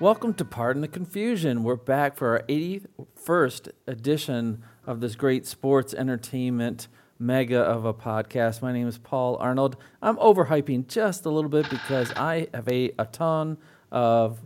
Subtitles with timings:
[0.00, 1.64] Welcome to Pardon the Confusion.
[1.64, 6.86] We're back for our 81st edition of this great sports entertainment
[7.18, 8.62] mega of a podcast.
[8.62, 9.76] My name is Paul Arnold.
[10.00, 13.58] I'm overhyping just a little bit because I have ate a ton
[13.90, 14.38] of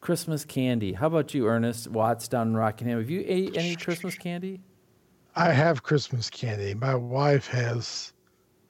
[0.00, 0.94] Christmas candy.
[0.94, 2.98] How about you, Ernest Watts down in Rockingham?
[2.98, 4.60] Have you ate any Christmas candy?
[5.36, 6.74] I have Christmas candy.
[6.74, 8.12] My wife has,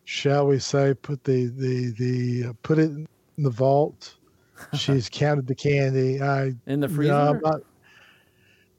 [0.05, 3.07] shall we say, put the the the uh, put it in
[3.39, 4.18] the vault.
[4.75, 6.21] She's counted the candy.
[6.23, 7.13] I In the freezer?
[7.13, 7.63] No, not-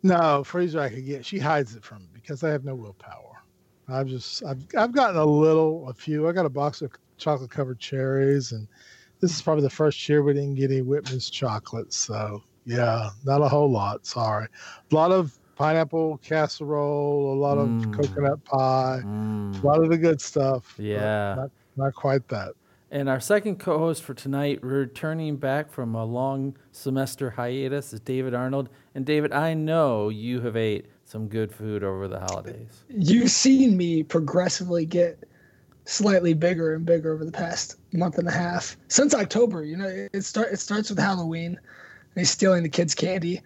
[0.02, 1.26] no freezer I could get.
[1.26, 3.44] She hides it from me because I have no willpower.
[3.88, 6.28] I've just I've I've gotten a little, a few.
[6.28, 8.68] I got a box of chocolate covered cherries, and
[9.20, 11.98] this is probably the first year we didn't get any Whitman's chocolates.
[11.98, 14.06] So yeah, not a whole lot.
[14.06, 14.48] Sorry,
[14.92, 17.94] a lot of pineapple casserole, a lot of Mm.
[17.94, 19.62] coconut pie, Mm.
[19.62, 20.76] a lot of the good stuff.
[20.78, 21.36] Yeah.
[21.36, 22.54] not, not quite that.
[22.92, 28.00] And our second co host for tonight, returning back from a long semester hiatus, is
[28.00, 28.70] David Arnold.
[28.96, 32.84] And David, I know you have ate some good food over the holidays.
[32.90, 35.24] You've seen me progressively get
[35.86, 39.64] slightly bigger and bigger over the past month and a half since October.
[39.64, 41.60] You know, it start it starts with Halloween,
[42.16, 43.42] and he's stealing the kids' candy.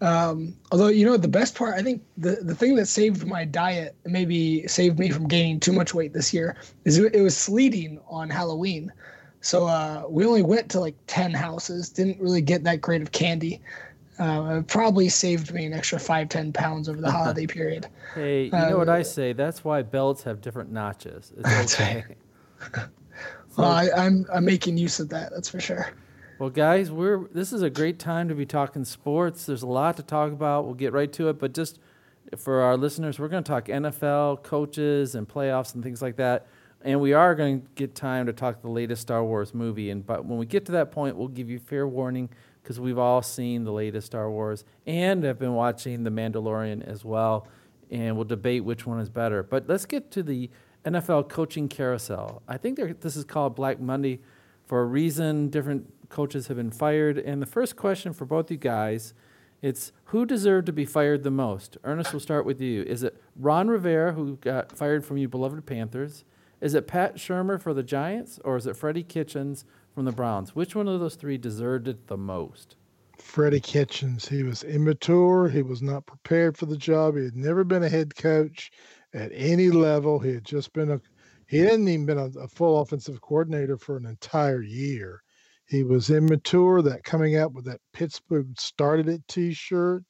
[0.00, 3.44] Um, although you know the best part, I think the the thing that saved my
[3.44, 7.36] diet, maybe saved me from gaining too much weight this year, is it, it was
[7.36, 8.92] sleeting on Halloween.
[9.40, 13.10] So uh, we only went to like ten houses, didn't really get that great of
[13.12, 13.60] candy.
[14.20, 17.88] Uh, it probably saved me an extra five ten pounds over the holiday period.
[18.14, 19.32] Hey, you know what Uh, I say?
[19.32, 21.32] That's why belts have different notches.
[21.36, 22.04] It's okay.
[23.56, 25.32] Well, I, I'm I'm making use of that.
[25.32, 25.90] That's for sure.
[26.38, 29.44] Well, guys, we're this is a great time to be talking sports.
[29.44, 30.66] There's a lot to talk about.
[30.66, 31.80] We'll get right to it, but just
[32.36, 36.46] for our listeners, we're going to talk NFL coaches and playoffs and things like that.
[36.82, 39.90] And we are going to get time to talk the latest Star Wars movie.
[39.90, 42.28] And but when we get to that point, we'll give you fair warning
[42.62, 47.04] because we've all seen the latest Star Wars and have been watching The Mandalorian as
[47.04, 47.48] well.
[47.90, 49.42] And we'll debate which one is better.
[49.42, 50.50] But let's get to the
[50.84, 52.42] NFL coaching carousel.
[52.46, 54.20] I think this is called Black Monday
[54.66, 55.48] for a reason.
[55.48, 57.18] Different coaches have been fired.
[57.18, 59.14] And the first question for both you guys,
[59.60, 61.76] it's who deserved to be fired the most?
[61.84, 62.82] Ernest, we'll start with you.
[62.82, 66.24] Is it Ron Rivera, who got fired from you beloved Panthers?
[66.60, 68.38] Is it Pat Shurmur for the Giants?
[68.44, 69.64] Or is it Freddie Kitchens
[69.94, 70.54] from the Browns?
[70.54, 72.76] Which one of those three deserved it the most?
[73.18, 74.28] Freddie Kitchens.
[74.28, 75.48] He was immature.
[75.48, 77.16] He was not prepared for the job.
[77.16, 78.70] He had never been a head coach
[79.12, 80.18] at any level.
[80.18, 81.00] He had just been a
[81.48, 85.22] he hadn't even been a, a full offensive coordinator for an entire year.
[85.68, 86.82] He was immature.
[86.82, 90.02] That coming out with that Pittsburgh started it T-shirt.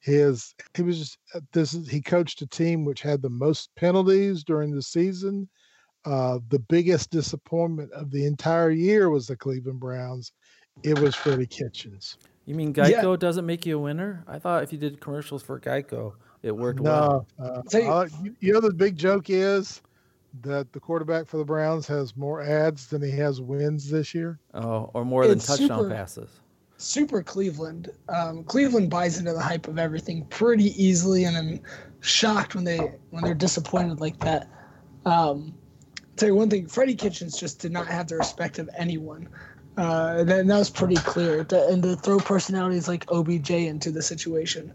[0.00, 3.70] His he was just uh, this is he coached a team which had the most
[3.76, 5.48] penalties during the season.
[6.04, 10.32] Uh, the biggest disappointment of the entire year was the Cleveland Browns.
[10.84, 12.18] It was Freddie Kitchens.
[12.44, 14.22] You mean Geico doesn't make you a winner?
[14.28, 16.12] I thought if you did commercials for Geico,
[16.44, 17.26] it worked well.
[17.38, 19.82] No, uh, Tell you- I- you, you know the big joke is
[20.42, 24.38] that the quarterback for the Browns has more ads than he has wins this year.
[24.54, 26.30] Oh, or more than touchdown super- passes.
[26.78, 27.90] Super Cleveland.
[28.10, 31.60] Um, Cleveland buys into the hype of everything pretty easily, and I'm
[32.00, 32.78] shocked when they
[33.10, 34.50] when they're disappointed like that.
[35.06, 35.54] Um,
[36.16, 39.28] tell you one thing, Freddie Kitchens just did not have the respect of anyone.
[39.78, 41.46] Uh, and that, that was pretty clear.
[41.50, 44.72] And to throw personalities like OBJ into the situation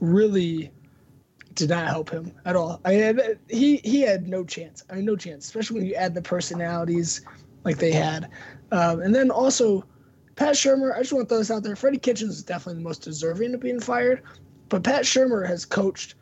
[0.00, 0.70] really
[1.58, 2.80] did not help him at all.
[2.84, 4.84] I had, he he had no chance.
[4.88, 7.20] I mean, no chance, especially when you add the personalities
[7.64, 8.30] like they had.
[8.70, 9.84] Um, and then also,
[10.36, 10.94] Pat Shurmur.
[10.94, 11.74] I just want to throw this out there.
[11.74, 14.22] Freddie Kitchens is definitely the most deserving of being fired,
[14.68, 16.14] but Pat Shurmur has coached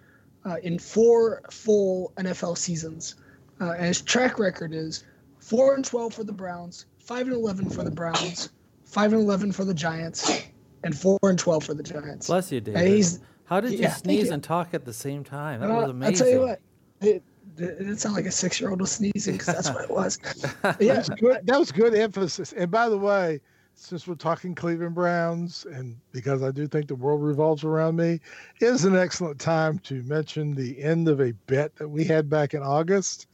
[0.46, 3.16] uh, in four full NFL seasons,
[3.60, 5.04] uh, and his track record is
[5.38, 8.48] four and twelve for the Browns, five and eleven for the Browns,
[8.84, 10.44] five and eleven for the Giants,
[10.82, 12.26] and four and twelve for the Giants.
[12.26, 12.80] Bless you, David.
[12.80, 14.32] And he's How did you yeah, sneeze you.
[14.34, 15.60] and talk at the same time?
[15.60, 16.14] That Uh, was amazing.
[16.14, 16.60] I'll tell you what.
[17.00, 17.22] It,
[17.58, 20.18] it, it sounded like a six-year-old was sneezing because that's what it was.
[20.80, 22.52] yeah, Good, that was good emphasis.
[22.52, 23.40] And by the way,
[23.74, 28.20] since we're talking Cleveland Browns, and because I do think the world revolves around me,
[28.60, 32.28] it is an excellent time to mention the end of a bet that we had
[32.28, 33.26] back in August.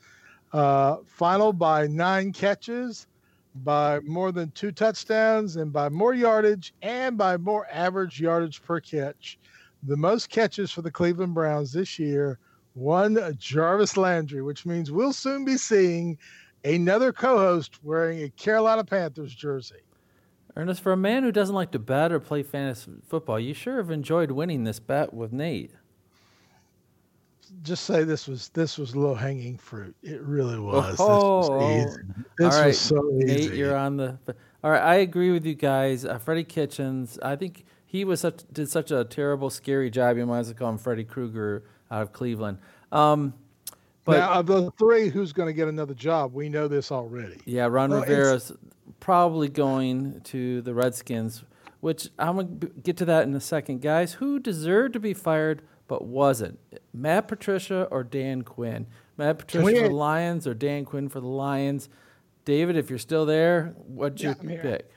[0.52, 3.06] Uh, final by nine catches,
[3.64, 8.80] by more than two touchdowns, and by more yardage, and by more average yardage per
[8.80, 9.38] catch.
[9.84, 12.38] The most catches for the Cleveland Browns this year,
[12.74, 16.16] one Jarvis Landry, which means we'll soon be seeing
[16.64, 19.80] another co-host wearing a Carolina Panthers jersey.
[20.56, 23.78] Ernest, for a man who doesn't like to bet or play fantasy football, you sure
[23.78, 25.72] have enjoyed winning this bet with Nate.
[27.62, 29.94] Just say this was this was low hanging fruit.
[30.02, 30.96] It really was.
[30.98, 32.02] Oh, this was easy.
[32.38, 33.56] This All right, was so Nate, easy.
[33.58, 34.18] you're on the.
[34.64, 36.04] All right, I agree with you guys.
[36.04, 40.16] Uh, Freddie Kitchens, I think he was such did such a terrible, scary job.
[40.16, 42.56] You might as well call him Freddy Krueger out of Cleveland.
[42.90, 43.34] Um,
[44.04, 46.32] but now, of the three, who's going to get another job?
[46.32, 47.38] We know this already.
[47.44, 48.50] Yeah, Ron well, Rivera's
[48.98, 51.44] probably going to the Redskins,
[51.80, 53.82] which I'm going to get to that in a second.
[53.82, 56.58] Guys, who deserved to be fired but wasn't?
[56.94, 58.86] Matt Patricia or Dan Quinn?
[59.18, 61.90] Matt Patricia for the Lions or Dan Quinn for the Lions?
[62.46, 64.90] David, if you're still there, what'd you yeah, pick?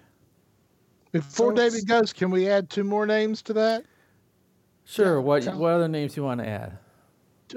[1.16, 3.86] Before so David goes, can we add two more names to that?
[4.84, 5.14] Sure.
[5.14, 6.78] Yeah, what what other names do you want to add?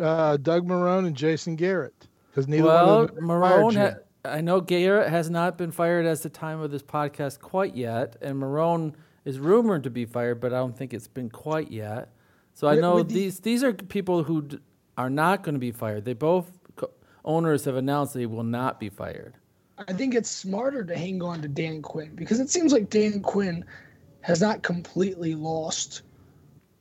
[0.01, 3.77] Uh, Doug Marrone and Jason Garrett, because neither well, one of them Marrone.
[3.77, 7.75] Ha- I know Garrett has not been fired as the time of this podcast quite
[7.75, 8.95] yet, and Marrone
[9.25, 12.11] is rumored to be fired, but I don't think it's been quite yet.
[12.55, 14.59] So I know these these are people who d-
[14.97, 16.05] are not going to be fired.
[16.05, 16.93] They both co-
[17.25, 19.35] owners have announced they will not be fired.
[19.87, 23.21] I think it's smarter to hang on to Dan Quinn because it seems like Dan
[23.21, 23.65] Quinn
[24.23, 26.03] has not completely lost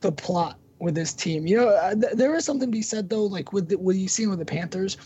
[0.00, 1.46] the plot with this team.
[1.46, 3.96] You know, uh, th- there is something to be said though, like with the, what
[3.96, 4.96] you seen with the Panthers.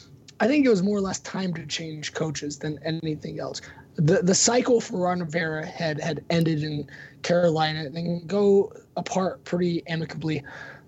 [0.40, 3.60] I think it was more or less time to change coaches than anything else.
[3.96, 6.88] The the cycle for Ron Rivera had had ended in
[7.22, 10.42] Carolina and go apart pretty amicably.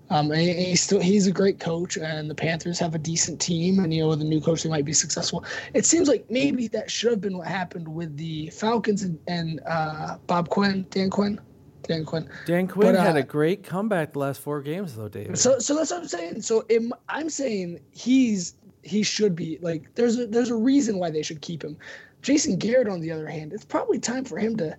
[0.09, 3.93] Um, he's still he's a great coach, and the Panthers have a decent team, and
[3.93, 5.43] you know with a new coach they might be successful.
[5.73, 9.61] It seems like maybe that should have been what happened with the Falcons and, and
[9.65, 11.39] uh, Bob Quinn, Dan Quinn,
[11.83, 12.29] Dan Quinn.
[12.45, 15.37] Dan Quinn but, uh, had a great comeback the last four games though, David.
[15.39, 16.41] So so that's what I'm saying.
[16.41, 21.09] So it, I'm saying he's he should be like there's a there's a reason why
[21.09, 21.77] they should keep him.
[22.21, 24.75] Jason Garrett, on the other hand, it's probably time for him to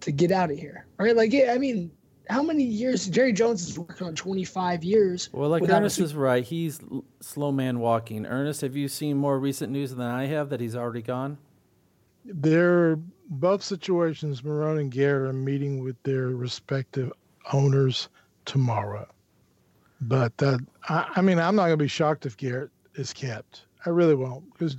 [0.00, 0.86] to get out of here.
[0.98, 1.14] Right?
[1.14, 1.90] Like yeah, I mean
[2.30, 5.28] how many years Jerry Jones is working on 25 years.
[5.32, 6.44] Well, like Ernest is right.
[6.44, 6.80] He's
[7.20, 8.26] slow man walking.
[8.26, 11.38] Ernest, have you seen more recent news than I have that he's already gone?
[12.24, 12.96] They're
[13.28, 14.42] both situations.
[14.42, 17.12] Marrone and Garrett are meeting with their respective
[17.52, 18.08] owners
[18.44, 19.08] tomorrow.
[20.00, 23.62] But uh, I, I mean, I'm not going to be shocked if Garrett is kept.
[23.86, 24.76] I really won't because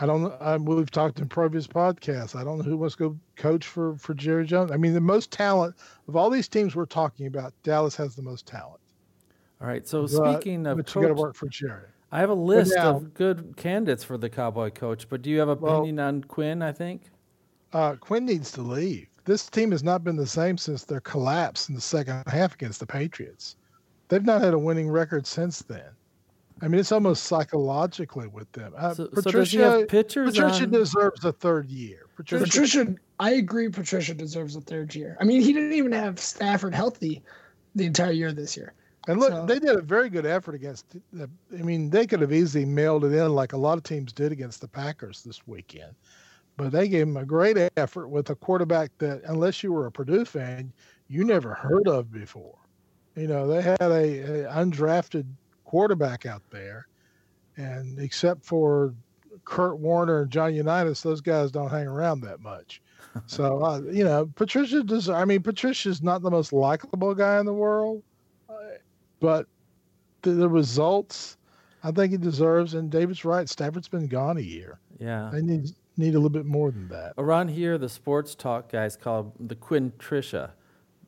[0.00, 0.32] I don't.
[0.40, 2.36] I, we've talked in previous podcasts.
[2.36, 4.70] I don't know who wants to go coach for for Jerry Jones.
[4.70, 5.74] I mean, the most talent
[6.06, 8.80] of all these teams we're talking about, Dallas has the most talent.
[9.60, 9.86] All right.
[9.86, 11.88] So but, speaking of, but you got to work for Jerry.
[12.10, 15.40] I have a list now, of good candidates for the Cowboy coach, but do you
[15.40, 16.62] have an opinion well, on Quinn?
[16.62, 17.02] I think
[17.72, 19.08] uh, Quinn needs to leave.
[19.24, 22.80] This team has not been the same since their collapse in the second half against
[22.80, 23.56] the Patriots.
[24.08, 25.90] They've not had a winning record since then.
[26.60, 28.72] I mean, it's almost psychologically with them.
[28.76, 30.70] Uh, so, Patricia, so pitchers Patricia on...
[30.70, 32.06] deserves a third year.
[32.16, 33.68] Patricia, Patricia, I agree.
[33.68, 35.16] Patricia deserves a third year.
[35.20, 37.22] I mean, he didn't even have Stafford healthy
[37.74, 38.74] the entire year this year.
[39.06, 40.96] And look, so, they did a very good effort against.
[41.12, 44.12] The, I mean, they could have easily mailed it in like a lot of teams
[44.12, 45.94] did against the Packers this weekend,
[46.56, 49.92] but they gave them a great effort with a quarterback that, unless you were a
[49.92, 50.72] Purdue fan,
[51.08, 52.58] you never heard of before.
[53.16, 55.24] You know, they had a, a undrafted
[55.68, 56.88] quarterback out there.
[57.58, 58.94] And except for
[59.44, 62.80] Kurt Warner and John Unitas, those guys don't hang around that much.
[63.26, 65.10] so, uh, you know, Patricia does.
[65.10, 68.02] I mean, Patricia's not the most likable guy in the world,
[68.48, 68.54] uh,
[69.20, 69.46] but
[70.22, 71.36] the, the, results,
[71.84, 72.72] I think he deserves.
[72.72, 73.46] And David's right.
[73.46, 74.78] Stafford's been gone a year.
[74.98, 75.28] Yeah.
[75.30, 77.12] They need need a little bit more than that.
[77.18, 80.52] Around here, the sports talk guys call the Quinn Trisha.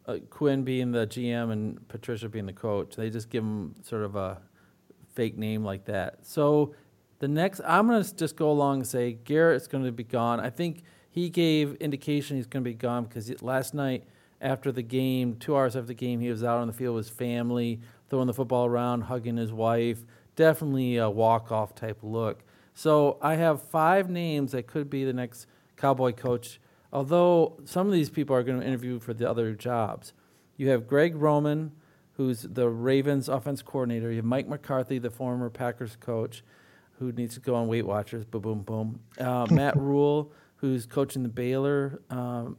[0.06, 2.96] Uh, Quinn being the GM and Patricia being the coach.
[2.96, 4.38] They just give them sort of a
[5.14, 6.26] fake name like that.
[6.26, 6.74] So
[7.18, 10.40] the next, I'm going to just go along and say Garrett's going to be gone.
[10.40, 14.04] I think he gave indication he's going to be gone because last night
[14.40, 17.08] after the game, two hours after the game, he was out on the field with
[17.08, 20.04] his family, throwing the football around, hugging his wife.
[20.36, 22.42] Definitely a walk-off type look.
[22.72, 26.60] So I have five names that could be the next Cowboy coach.
[26.92, 30.12] Although some of these people are going to interview for the other jobs.
[30.56, 31.72] You have Greg Roman,
[32.20, 34.10] who's the Ravens offense coordinator.
[34.10, 36.44] You have Mike McCarthy, the former Packers coach,
[36.98, 38.26] who needs to go on Weight Watchers.
[38.26, 39.00] Boom, boom, boom.
[39.18, 42.02] Uh, Matt Rhule, who's coaching the Baylor.
[42.10, 42.58] Um,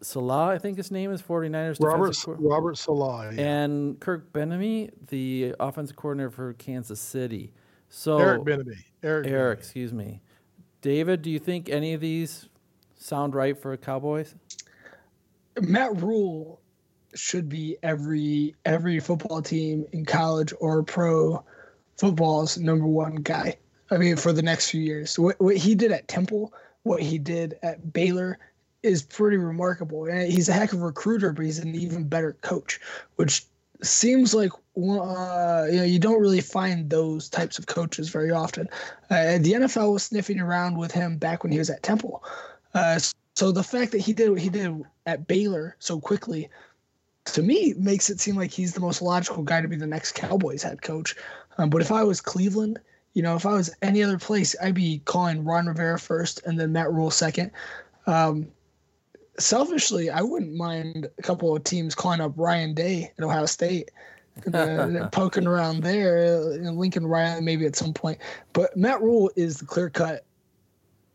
[0.00, 1.76] Saleh, I think his name is 49ers.
[1.78, 3.34] Robert, Robert Saleh.
[3.34, 3.64] Yeah.
[3.64, 7.52] And Kirk Bieniemy, the offensive coordinator for Kansas City.
[7.90, 8.78] So Eric Bieniemy.
[9.02, 10.22] Eric, Eric excuse me.
[10.80, 12.48] David, do you think any of these
[12.94, 14.34] sound right for Cowboys?
[15.60, 16.62] Matt Rhule
[17.18, 21.42] should be every every football team in college or pro
[21.96, 23.56] football's number one guy.
[23.90, 27.18] I mean, for the next few years, what what he did at Temple, what he
[27.18, 28.38] did at Baylor,
[28.82, 30.06] is pretty remarkable.
[30.06, 32.80] And he's a heck of a recruiter, but he's an even better coach,
[33.16, 33.44] which
[33.82, 38.68] seems like uh, you know you don't really find those types of coaches very often.
[39.10, 42.24] Uh, the NFL was sniffing around with him back when he was at Temple.
[42.74, 42.98] Uh,
[43.34, 46.48] so the fact that he did what he did at Baylor so quickly
[47.26, 50.12] to me makes it seem like he's the most logical guy to be the next
[50.12, 51.14] Cowboys head coach.
[51.58, 52.78] Um, but if I was Cleveland,
[53.14, 56.58] you know, if I was any other place, I'd be calling Ron Rivera first and
[56.58, 57.50] then Matt Rhule second.
[58.06, 58.48] Um,
[59.38, 63.90] selfishly, I wouldn't mind a couple of teams calling up Ryan Day at Ohio State.
[64.52, 68.18] uh, poking around there, you know, Lincoln Riley maybe at some point.
[68.52, 70.24] But Matt Rhule is the clear cut.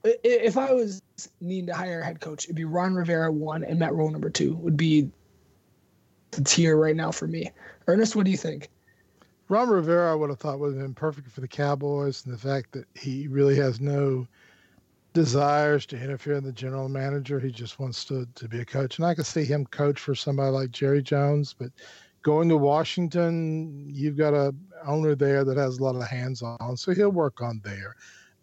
[0.03, 1.03] If I was
[1.39, 4.31] needing to hire a head coach, it'd be Ron Rivera one and Matt Rhule number
[4.31, 5.11] two would be
[6.31, 7.51] the tier right now for me.
[7.87, 8.69] Ernest, what do you think?
[9.49, 12.37] Ron Rivera, I would have thought would have been perfect for the Cowboys, and the
[12.37, 14.25] fact that he really has no
[15.13, 17.37] desires to interfere in the general manager.
[17.37, 18.97] He just wants to, to be a coach.
[18.97, 21.69] And I could see him coach for somebody like Jerry Jones, but
[22.23, 26.77] going to Washington, you've got a owner there that has a lot of hands on,
[26.77, 27.95] so he'll work on there.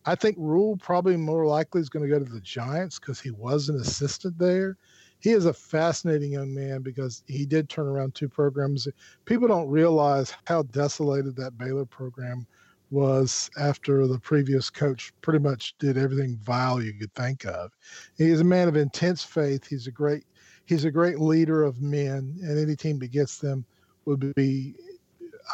[0.05, 3.31] I think Rhule probably more likely is going to go to the Giants because he
[3.31, 4.77] was an assistant there
[5.21, 8.87] he is a fascinating young man because he did turn around two programs.
[9.25, 12.47] People don't realize how desolated that Baylor program
[12.91, 17.73] was after the previous coach pretty much did everything vile you could think of.
[18.17, 19.67] He's a man of intense faith.
[19.67, 20.25] He's a great
[20.65, 23.65] he's a great leader of men, and any team that gets them
[24.07, 24.75] would be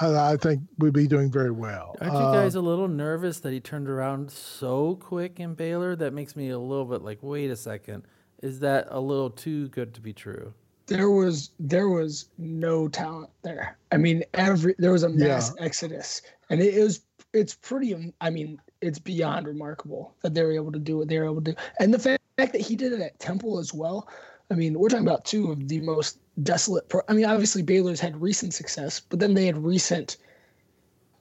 [0.00, 1.97] I, I think would be doing very well.
[2.00, 5.97] Aren't you guys uh, a little nervous that he turned around so quick in Baylor?
[5.97, 8.04] That makes me a little bit like, wait a second
[8.43, 10.53] is that a little too good to be true?
[10.87, 13.79] There was there was no talent there.
[13.91, 15.64] I mean, every there was a mass yeah.
[15.64, 17.00] exodus, and it, it was
[17.33, 18.12] it's pretty.
[18.21, 21.43] I mean, it's beyond remarkable that they were able to do what they were able
[21.43, 24.09] to do, and the fact that he did it at Temple as well.
[24.50, 26.91] I mean, we're talking about two of the most desolate.
[26.91, 30.19] Pro- I mean, obviously Baylor's had recent success, but then they had recent,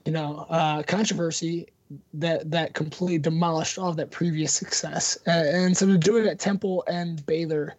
[0.06, 1.68] you know, uh, controversy
[2.14, 5.18] that that completely demolished all of that previous success.
[5.28, 7.76] Uh, and so to do it at Temple and Baylor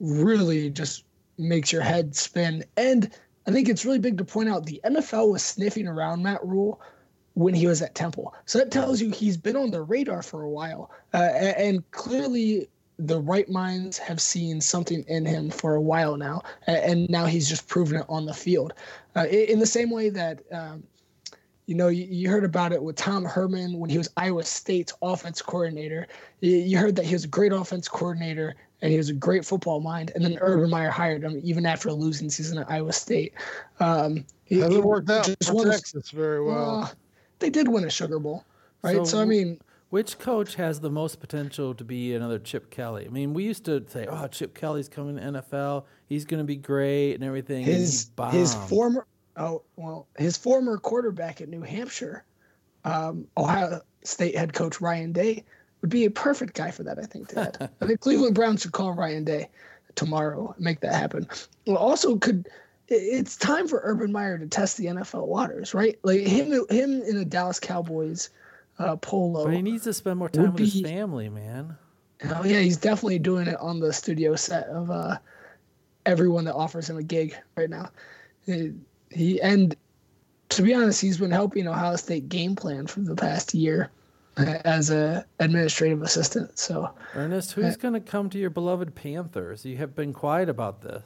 [0.00, 1.04] really just
[1.38, 2.64] makes your head spin.
[2.76, 3.10] And
[3.46, 6.80] I think it's really big to point out the NFL was sniffing around Matt Rhule
[7.34, 8.34] when he was at Temple.
[8.44, 10.90] So that tells you he's been on the radar for a while.
[11.14, 12.68] Uh, and clearly
[12.98, 16.42] the right minds have seen something in him for a while now.
[16.66, 18.74] And now he's just proven it on the field.
[19.16, 20.82] Uh, in the same way that um,
[21.72, 24.92] you know, you, you, heard about it with Tom Herman when he was Iowa State's
[25.00, 26.06] offense coordinator.
[26.40, 29.42] You, you, heard that he was a great offense coordinator and he was a great
[29.42, 30.12] football mind.
[30.14, 33.32] And then Urban Meyer hired him even after a losing season at Iowa State.
[33.80, 36.82] Um, he, Hasn't he worked out for Texas a, very well.
[36.82, 36.88] Uh,
[37.38, 38.44] they did win a Sugar Bowl,
[38.82, 38.96] right?
[38.96, 43.06] So, so, I mean, which coach has the most potential to be another Chip Kelly?
[43.06, 45.84] I mean, we used to say, "Oh, Chip Kelly's coming to NFL.
[46.06, 50.78] He's going to be great and everything." His and his former Oh well, his former
[50.78, 52.24] quarterback at New Hampshire,
[52.84, 55.44] um, Ohio State head coach Ryan Day,
[55.80, 56.98] would be a perfect guy for that.
[56.98, 57.28] I think.
[57.28, 57.70] Dad.
[57.80, 59.48] I think Cleveland Browns should call Ryan Day
[59.94, 61.26] tomorrow and make that happen.
[61.66, 62.48] Well, also could
[62.88, 65.98] it's time for Urban Meyer to test the NFL waters, right?
[66.02, 68.30] Like him, him in a Dallas Cowboys
[68.78, 69.44] uh, polo.
[69.44, 71.76] But he needs to spend more time with be, his family, man.
[72.24, 75.18] Oh yeah, he's definitely doing it on the studio set of uh,
[76.06, 77.90] everyone that offers him a gig right now.
[78.46, 78.74] It,
[79.14, 79.76] he and
[80.50, 83.90] to be honest, he's been helping Ohio State game plan for the past year
[84.36, 86.58] as a administrative assistant.
[86.58, 89.64] So, Ernest, who's uh, going to come to your beloved Panthers?
[89.64, 91.02] You have been quiet about this.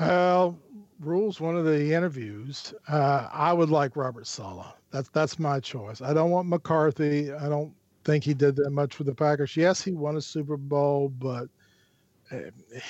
[0.00, 0.58] Well,
[1.00, 2.72] Rhule's one of the interviews.
[2.88, 4.74] Uh, I would like Robert Saleh.
[4.90, 6.00] That's that's my choice.
[6.00, 7.32] I don't want McCarthy.
[7.32, 7.72] I don't
[8.04, 9.56] think he did that much for the Packers.
[9.56, 11.48] Yes, he won a Super Bowl, but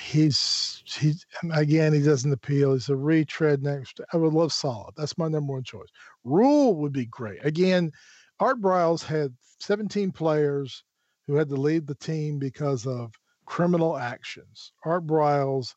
[0.09, 2.73] he's he's again he doesn't appeal.
[2.73, 3.99] He's a retread next.
[4.13, 4.93] I would love Saleh.
[4.95, 5.89] That's my number one choice.
[6.23, 7.45] Rhule would be great.
[7.45, 7.91] Again,
[8.39, 10.83] Art Briles had 17 players
[11.27, 13.13] who had to leave the team because of
[13.45, 14.73] criminal actions.
[14.85, 15.73] Art Briles,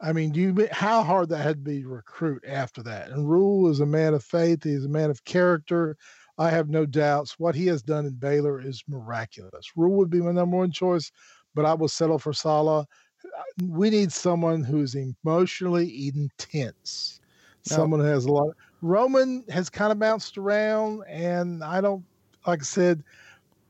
[0.00, 3.10] I mean, do you how hard that had to be recruit after that?
[3.10, 4.64] And Rhule is a man of faith.
[4.64, 5.96] He's a man of character.
[6.38, 7.38] I have no doubts.
[7.38, 9.66] What he has done in Baylor is miraculous.
[9.76, 11.12] Rhule would be my number one choice
[11.54, 12.86] but I will settle for Saleh.
[13.24, 17.20] Uh, we need someone who's emotionally intense.
[17.68, 17.76] No.
[17.76, 18.56] Someone who has a lot.
[18.82, 22.04] Roman has kind of bounced around, and I don't
[22.46, 23.04] like I said,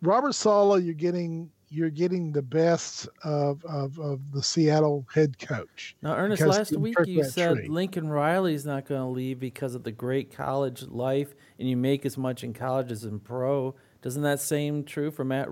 [0.03, 0.85] Robert Saleh.
[0.85, 5.95] You're getting you're getting the best of, of, of the Seattle head coach.
[6.03, 7.69] Now, Ernest, last week you said tree.
[7.69, 8.11] Lincoln
[8.47, 12.19] is not going to leave because of the great college life, and you make as
[12.19, 13.75] much in college as in pro.
[14.03, 15.49] Doesn't that same true for Matt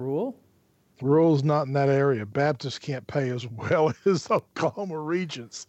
[1.00, 1.14] Rhule?
[1.16, 2.26] Rhule's not in that area.
[2.26, 5.66] Baptists can't pay as well as Oklahoma Regents.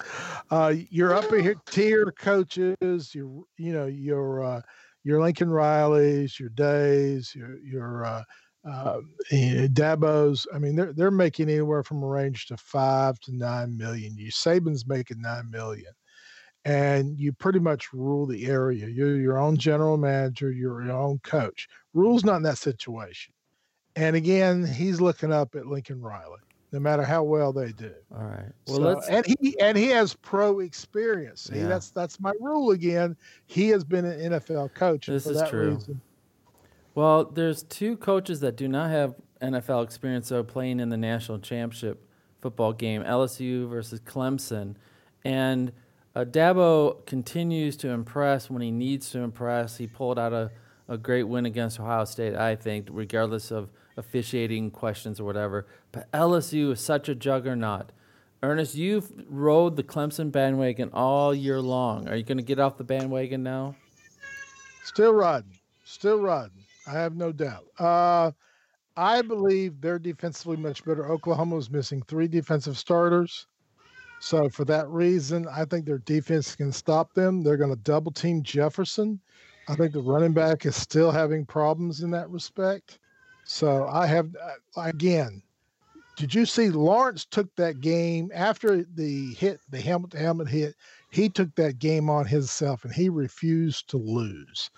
[0.51, 4.61] Uh, your upper tier coaches, your you know your uh,
[5.03, 8.23] your Lincoln Rileys, your Days, your your uh,
[8.65, 8.99] Uh,
[9.31, 14.17] Dabo's, I mean, they're they're making anywhere from a range to five to nine million.
[14.17, 15.93] You Saban's making nine million,
[16.65, 18.87] and you pretty much rule the area.
[18.87, 20.51] You're your own general manager.
[20.51, 21.67] You're your own coach.
[21.93, 23.33] Rhule's not in that situation.
[23.99, 26.39] And again, he's looking up at Lincoln Riley,
[26.71, 27.91] no matter how well they do.
[28.15, 28.51] All right.
[28.67, 29.07] Well, So- let's.
[29.09, 31.41] and he and he has pro experience.
[31.41, 31.67] See, Yeah.
[31.67, 33.17] that's that's my rule again.
[33.45, 35.07] He has been an NFL coach.
[35.07, 35.73] This for is that true.
[35.75, 36.01] reason-
[36.95, 41.39] Well, there's two coaches that do not have NFL experience though playing in the national
[41.39, 42.05] championship
[42.39, 44.75] football game, LSU versus Clemson,
[45.25, 45.71] and
[46.15, 49.77] uh, Dabo continues to impress when he needs to impress.
[49.77, 50.49] He pulled out a,
[50.87, 55.67] a great win against Ohio State, I think, regardless of officiating questions or whatever.
[55.91, 57.91] But LSU is such a juggernaut.
[58.41, 62.07] Ernest, you've rode the Clemson bandwagon all year long.
[62.07, 63.75] Are you going to get off the bandwagon now?
[64.85, 66.63] Still riding, still riding.
[66.87, 67.65] I have no doubt.
[67.77, 68.31] Uh,
[68.95, 71.11] I believe they're defensively much better.
[71.11, 73.45] Oklahoma was missing three defensive starters.
[74.21, 77.43] So for that reason, I think their defense can stop them.
[77.43, 79.19] They're going to double team Jefferson.
[79.67, 82.99] I think the running back is still having problems in that respect.
[83.51, 85.41] So I have uh, again.
[86.17, 90.75] Did you see Lawrence took that game after the hit, the helmet to helmet hit?
[91.09, 94.69] He took that game on himself and he refused to lose.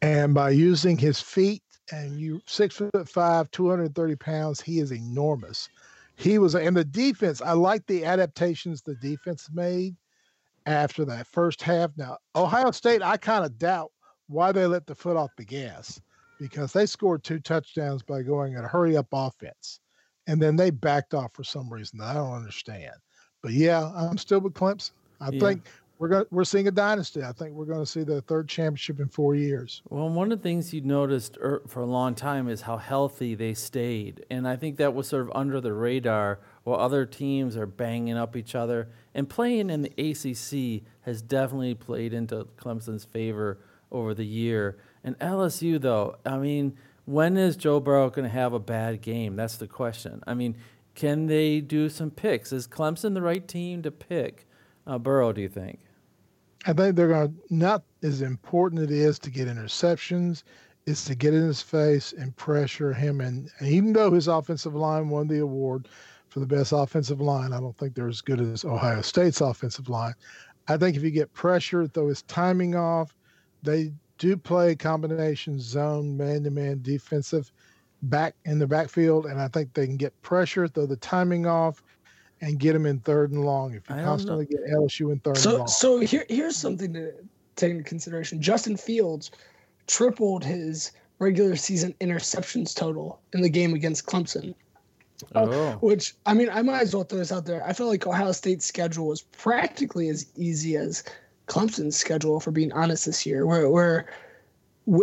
[0.00, 5.68] And by using his feet, and you six foot five, 230 pounds, he is enormous.
[6.14, 9.96] He was, and the defense, I like the adaptations the defense made
[10.66, 11.90] after that first half.
[11.96, 13.90] Now, Ohio State, I kind of doubt
[14.28, 16.00] why they let the foot off the gas
[16.38, 19.80] because they scored two touchdowns by going at a hurry up offense.
[20.26, 22.94] And then they backed off for some reason that I don't understand.
[23.42, 24.92] But yeah, I'm still with Clemson.
[25.20, 25.40] I Yeah.
[25.40, 25.66] think
[25.98, 27.22] we're going we're seeing a dynasty.
[27.22, 29.82] I think we're going to see the third championship in four years.
[29.88, 33.34] Well, one of the things you noticed er, for a long time is how healthy
[33.34, 34.24] they stayed.
[34.30, 38.16] And I think that was sort of under the radar while other teams are banging
[38.16, 38.88] up each other.
[39.14, 43.60] And playing in the ACC has definitely played into Clemson's favor
[43.92, 44.78] over the year.
[45.04, 49.36] And LSU, though, I mean, when is Joe Burrow going to have a bad game?
[49.36, 50.22] That's the question.
[50.26, 50.56] I mean,
[50.94, 52.52] can they do some picks?
[52.52, 54.46] Is Clemson the right team to pick
[54.86, 55.80] uh, Burrow, do you think?
[56.66, 60.44] I think they're going to not as important it is to get interceptions,
[60.86, 63.20] is to get in his face and pressure him.
[63.20, 65.88] And, and even though his offensive line won the award
[66.28, 69.88] for the best offensive line, I don't think they're as good as Ohio State's offensive
[69.88, 70.14] line.
[70.68, 73.14] I think if you get pressure, throw his timing off,
[73.62, 77.50] they do play combination zone, man to man defensive
[78.02, 79.26] back in the backfield.
[79.26, 81.82] And I think they can get pressure, throw the timing off,
[82.40, 83.74] and get them in third and long.
[83.74, 84.04] If you I know.
[84.06, 85.66] constantly get LSU in third and long.
[85.66, 87.12] so here here's something to
[87.56, 88.40] take into consideration.
[88.42, 89.30] Justin Fields
[89.86, 94.54] tripled his regular season interceptions total in the game against Clemson.
[95.34, 95.70] Uh, Oh.
[95.80, 97.64] Which I mean, I might as well throw this out there.
[97.66, 101.04] I felt like Ohio State's schedule was practically as easy as
[101.46, 103.46] Clemson's schedule, for being honest, this year.
[103.46, 104.06] Where where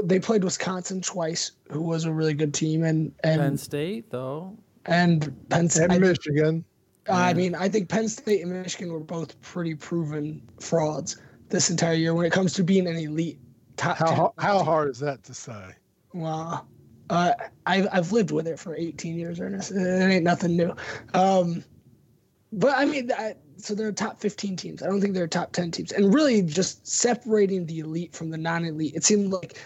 [0.03, 4.57] they played Wisconsin twice, who was a really good team, and and Penn State, though.
[4.85, 5.91] and Penn State.
[5.91, 6.65] and Michigan.
[7.09, 11.17] I mean, I think Penn State and Michigan were both pretty proven frauds
[11.49, 13.39] this entire year when it comes to being an elite
[13.75, 13.97] top.
[13.97, 15.75] How how, how hard is that to say?
[16.13, 16.67] Well,
[17.09, 17.33] uh,
[17.65, 19.71] I've I've lived with it for 18 years, Ernest.
[19.71, 20.75] It ain't nothing new.
[21.13, 21.63] Um,
[22.53, 24.83] but I mean, I, so they're top 15 teams.
[24.83, 25.91] I don't think they're top 10 teams.
[25.91, 29.59] And really, just separating the elite from the non-elite, it seemed like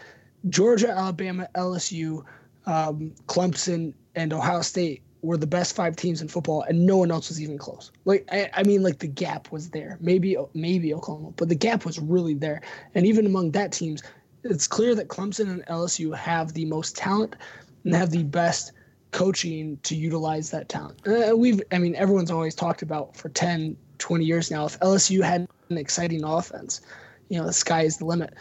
[0.49, 2.23] Georgia, Alabama, LSU,
[2.65, 7.11] um, Clemson, and Ohio State were the best five teams in football, and no one
[7.11, 7.91] else was even close.
[8.05, 9.97] Like I, I mean, like the gap was there.
[9.99, 12.61] Maybe maybe Oklahoma, but the gap was really there.
[12.93, 14.03] And even among that teams,
[14.43, 17.35] it's clear that Clemson and LSU have the most talent
[17.83, 18.71] and have the best
[19.11, 20.99] coaching to utilize that talent.
[21.07, 24.65] Uh, we've, I mean, everyone's always talked about for 10, 20 years now.
[24.65, 26.81] If LSU had an exciting offense,
[27.29, 28.33] you know, the sky is the limit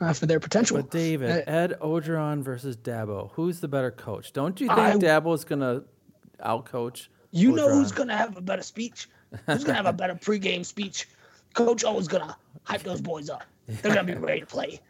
[0.00, 0.76] uh, for their potential.
[0.76, 4.32] But David, Uh, Ed Orgeron versus Dabo, who's the better coach?
[4.32, 5.82] Don't you think I- Dabo's gonna
[6.44, 7.08] outcoach?
[7.30, 9.08] You know who's gonna have a better speech?
[9.46, 11.06] Who's gonna have a better pregame speech?
[11.52, 13.44] Coach O is gonna hype those boys up.
[13.66, 14.80] They're gonna be ready to play.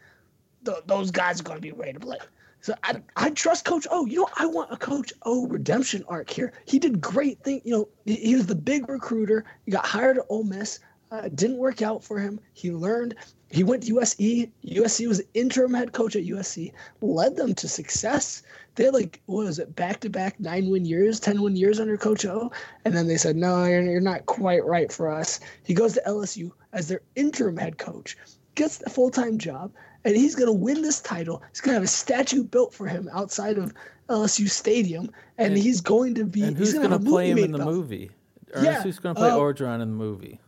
[0.63, 2.19] Th- those guys are gonna be ready to play.
[2.61, 4.05] So I, I trust Coach O.
[4.05, 6.51] You know, I want a Coach O redemption arc here.
[6.65, 7.61] He did great thing.
[7.63, 9.45] You know, he, was the big recruiter.
[9.65, 10.79] He got hired at Ole Miss.
[11.11, 12.39] Uh, didn't work out for him.
[12.53, 13.15] He learned.
[13.49, 14.51] He went to USC.
[14.63, 16.71] USC was interim head coach at USC.
[17.01, 18.43] Led them to success.
[18.75, 21.79] They had like what was it, back to back nine win years, ten win years
[21.79, 22.51] under Coach O,
[22.85, 25.39] and then they said, no, you're, you're not quite right for us.
[25.63, 28.15] He goes to LSU as their interim head coach,
[28.55, 29.73] gets the full time job,
[30.05, 31.41] and he's going to win this title.
[31.51, 33.73] He's going to have a statue built for him outside of
[34.09, 36.43] LSU Stadium, and, And- he's going to be.
[36.43, 38.11] And who's he's going to have play him in the about movie?
[38.53, 40.39] Ernest, Yeah, who's going to play uh, Orgeron in the movie?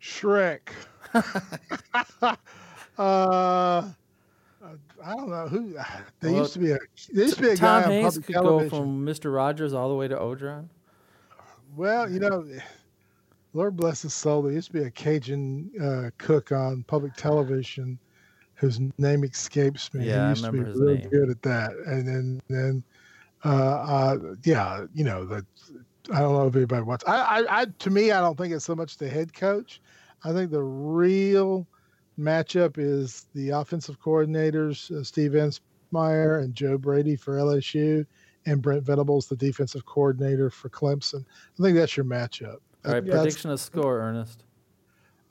[0.00, 0.60] Shrek.
[1.14, 2.36] uh,
[5.04, 5.72] I don't know who.
[6.20, 6.78] There Well, used to be a
[7.12, 9.34] there used to be a Tom guy on Hanks public could go from Mr.
[9.34, 10.68] Rogers all the way to Orgeron.
[11.76, 12.46] Well, you know,
[13.54, 14.42] Lord bless his soul.
[14.42, 17.98] There used to be a Cajun uh, cook on public television
[18.62, 20.06] whose name escapes me.
[20.06, 21.10] Yeah, I he used to be remember his really name.
[21.10, 21.72] good at that.
[21.84, 22.84] And then, then,
[23.44, 25.44] uh, uh, yeah, you know, that
[26.12, 27.02] I don't know if anybody wants.
[27.04, 29.82] I, I, I, to me, I don't think it's so much the head coach.
[30.22, 31.66] I think the real
[32.16, 38.06] matchup is the offensive coordinators, uh, Steve Ensminger and Joe Brady for LSU,
[38.46, 41.24] and Brent Venables, the defensive coordinator for Clemson.
[41.58, 42.58] I think that's your matchup.
[42.84, 44.44] All right, prediction of score, Ernest.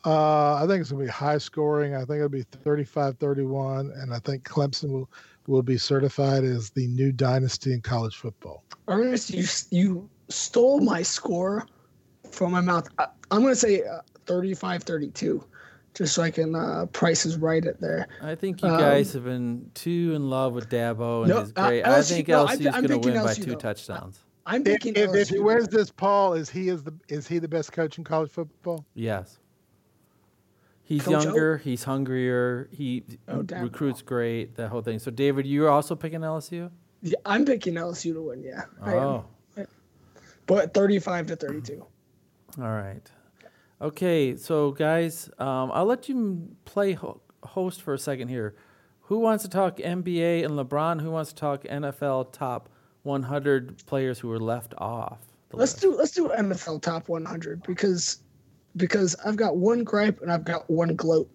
[0.06, 1.96] Uh, I think it's going to be high scoring.
[1.96, 3.92] I think it'll be 35 31.
[3.98, 5.10] And I think Clemson will,
[5.48, 8.64] will be certified as the new dynasty in college football.
[8.88, 11.68] Ernest, you you stole my score
[12.32, 12.88] from my mouth.
[12.98, 15.44] I, I'm going to say uh, 35-32,
[15.94, 18.08] just so I can uh, price is right it there.
[18.22, 21.54] I think you Um, guys have been too in love with Dabo and No, he's
[21.56, 21.84] uh, great.
[21.84, 23.56] I LSU think no, LSU I'm- is I'm going to picking win by two though.
[23.56, 24.20] touchdowns.
[24.48, 27.38] I'm If, thinking if, if he wears this, Paul, is he is the is he
[27.38, 28.84] the best coach in college football?
[28.96, 29.38] Yes.
[30.92, 31.22] He's Coach O?
[31.24, 31.58] younger.
[31.58, 32.68] He's hungrier.
[32.72, 34.56] He Oh, recruits great.
[34.58, 35.00] That whole thing.
[35.00, 36.70] So, David, you're also picking LSU?
[37.02, 38.44] Yeah, I'm picking LSU to win.
[38.44, 39.24] Yeah, Oh,
[40.48, 41.86] but 35 to 32.
[42.60, 43.10] all right.
[43.82, 48.56] Okay, so guys, um, I'll let you play ho- host for a second here.
[49.04, 51.02] Who wants to talk NBA and LeBron?
[51.02, 52.68] Who wants to talk NFL top
[53.04, 55.20] 100 players who were left off?
[55.54, 55.82] Let's list?
[55.82, 58.20] do let's do NFL top 100 because
[58.76, 61.30] because I've got one gripe and I've got one gloat.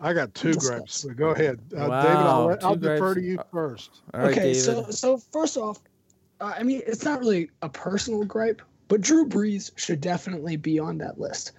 [0.00, 0.68] I got two Discuss.
[0.68, 1.04] gripes.
[1.04, 2.26] But go ahead, uh, Wow, David.
[2.26, 4.02] I'll, let- I'll defer to you first.
[4.12, 4.56] All right, okay, David.
[4.56, 5.80] so so first off,
[6.40, 10.78] uh, I mean it's not really a personal gripe, but Drew Brees should definitely be
[10.78, 11.52] on that list.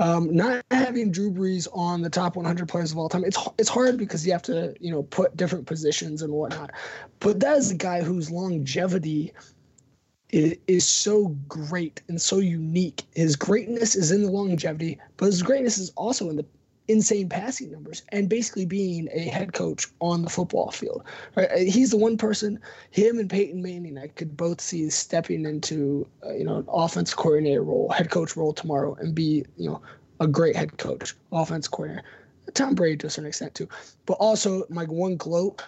[0.00, 3.68] Um, not having Drew Brees on the top 100 players of all time, it's it's
[3.68, 6.70] hard because you have to you know put different positions and whatnot.
[7.18, 9.32] But that is a guy whose longevity
[10.30, 13.04] is, is so great and so unique.
[13.14, 16.44] His greatness is in the longevity, but his greatness is also in the
[16.88, 21.04] insane passing numbers and basically being a head coach on the football field.
[21.36, 21.50] Right?
[21.50, 22.58] Uh, He's the one person,
[22.90, 27.14] him and Peyton Manning, I could both see stepping into uh, you know an offense
[27.14, 29.82] coordinator role, head coach role tomorrow, and be you know
[30.20, 32.06] a great head coach, offense coordinator.
[32.54, 33.68] Tom Brady to a certain extent too,
[34.06, 35.62] but also my one gloat,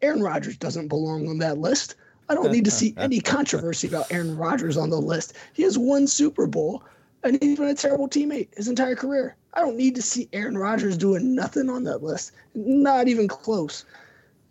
[0.00, 1.96] Aaron Rodgers doesn't belong on that list.
[2.28, 5.34] I don't need to see any controversy about Aaron Rodgers on the list.
[5.52, 6.82] He has one Super Bowl
[7.24, 9.36] and he's been a terrible teammate his entire career.
[9.54, 12.32] I don't need to see Aaron Rodgers doing nothing on that list.
[12.54, 13.84] Not even close.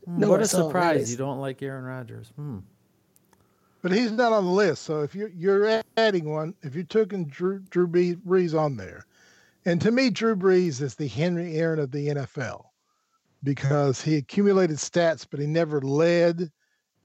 [0.06, 1.12] Hmm, no, what a surprise!
[1.12, 2.32] You don't like Aaron Rodgers.
[2.36, 2.60] Hmm.
[3.82, 4.84] But he's not on the list.
[4.84, 9.06] So if you're you're adding one, if you're taking Drew Drew Brees on there,
[9.66, 12.66] and to me, Drew Brees is the Henry Aaron of the NFL
[13.44, 16.50] because he accumulated stats, but he never led,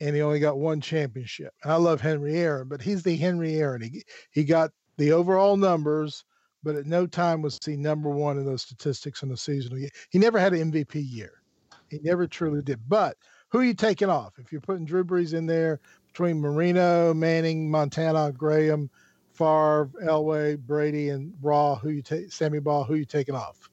[0.01, 1.53] and he only got one championship.
[1.63, 3.83] And I love Henry Aaron, but he's the Henry Aaron.
[3.83, 6.25] He he got the overall numbers,
[6.63, 9.91] but at no time was he number one in those statistics in the seasonal year.
[10.11, 11.43] he never had an MVP year.
[11.89, 12.81] He never truly did.
[12.89, 13.17] But
[13.49, 14.35] who are you taking off?
[14.39, 18.91] If you're putting Drew Brees in there between Marino, Manning, Montana, Graham,
[19.33, 22.33] Favre, Elway, Brady, and Raw, who you take?
[22.33, 23.71] Sammy Baugh, who are you taking off?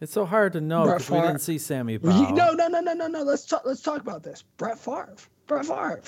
[0.00, 2.34] It's so hard to know Brett because we didn't see Sammy Well, Baugh.
[2.34, 3.22] No, no, no, no, no, no.
[3.22, 3.62] Let's talk.
[3.64, 4.44] Let's talk about this.
[4.56, 5.14] Brett Favre.
[5.48, 6.02] Brett Favre.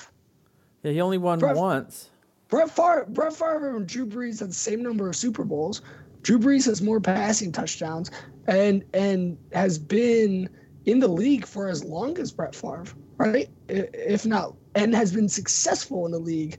[0.84, 2.10] Yeah, he only won Brett- once.
[2.48, 3.06] Brett Favre.
[3.08, 5.82] Brett Favre and Drew Brees have the same number of Super Bowls.
[6.22, 8.10] Drew Brees has more passing touchdowns
[8.46, 10.48] and and has been
[10.84, 12.84] in the league for as long as Brett Favre,
[13.16, 13.48] right?
[13.68, 16.58] If not, and has been successful in the league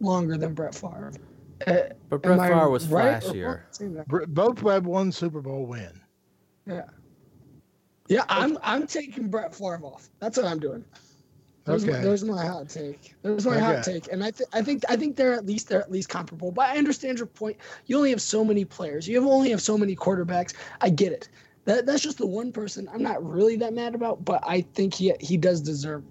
[0.00, 1.12] longer than Brett Favre.
[1.66, 1.74] Uh,
[2.08, 3.46] But Brett am I Favre was right or flashier.
[3.46, 4.08] wrong saying that?
[4.08, 6.00] Br- Both had one Super Bowl win.
[6.66, 6.84] Yeah.
[8.08, 10.08] Yeah, I'm I'm taking Brett Favre off.
[10.20, 10.84] That's what I'm doing.
[11.64, 13.14] There's, my, there's my hot take.
[13.22, 15.80] There's my hot take, and I th- I think I think they're at least they're
[15.80, 16.50] at least comparable.
[16.52, 17.56] But I understand your point.
[17.86, 19.08] You only have so many players.
[19.08, 20.52] You have only have so many quarterbacks.
[20.82, 21.30] I get it.
[21.64, 24.26] That that's just the one person I'm not really that mad about.
[24.26, 26.04] But I think he he does deserve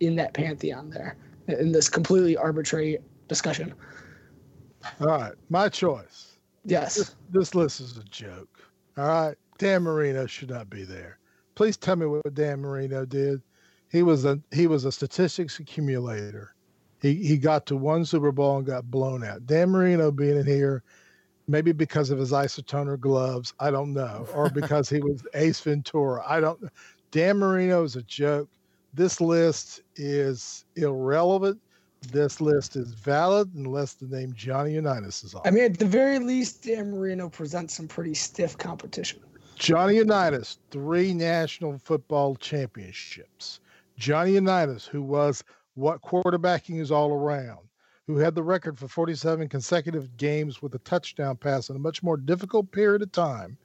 [0.00, 1.16] in that pantheon there
[1.48, 3.74] in this completely arbitrary discussion.
[5.00, 6.38] All right, my choice.
[6.64, 6.94] Yes.
[6.94, 8.48] This, this list is a joke.
[8.96, 11.18] All right, Dan Marino should not be there.
[11.56, 13.42] Please tell me what Dan Marino did.
[13.94, 16.56] He was a he was a statistics accumulator.
[17.00, 19.46] He he got to one Super Bowl and got blown out.
[19.46, 20.82] Dan Marino being in here,
[21.46, 26.24] maybe because of his isotoner gloves, I don't know, or because he was Ace Ventura.
[26.26, 26.58] I don't.
[27.12, 28.48] Dan Marino is a joke.
[28.94, 31.60] This list is irrelevant.
[32.10, 35.42] This list is valid unless the name Johnny Unitas is on.
[35.44, 39.20] I mean, at the very least, Dan Marino presents some pretty stiff competition.
[39.54, 43.60] Johnny Unitas, three national football championships.
[43.96, 47.60] Johnny Unitas, who was what quarterbacking is all around,
[48.06, 52.02] who had the record for 47 consecutive games with a touchdown pass in a much
[52.02, 53.56] more difficult period of time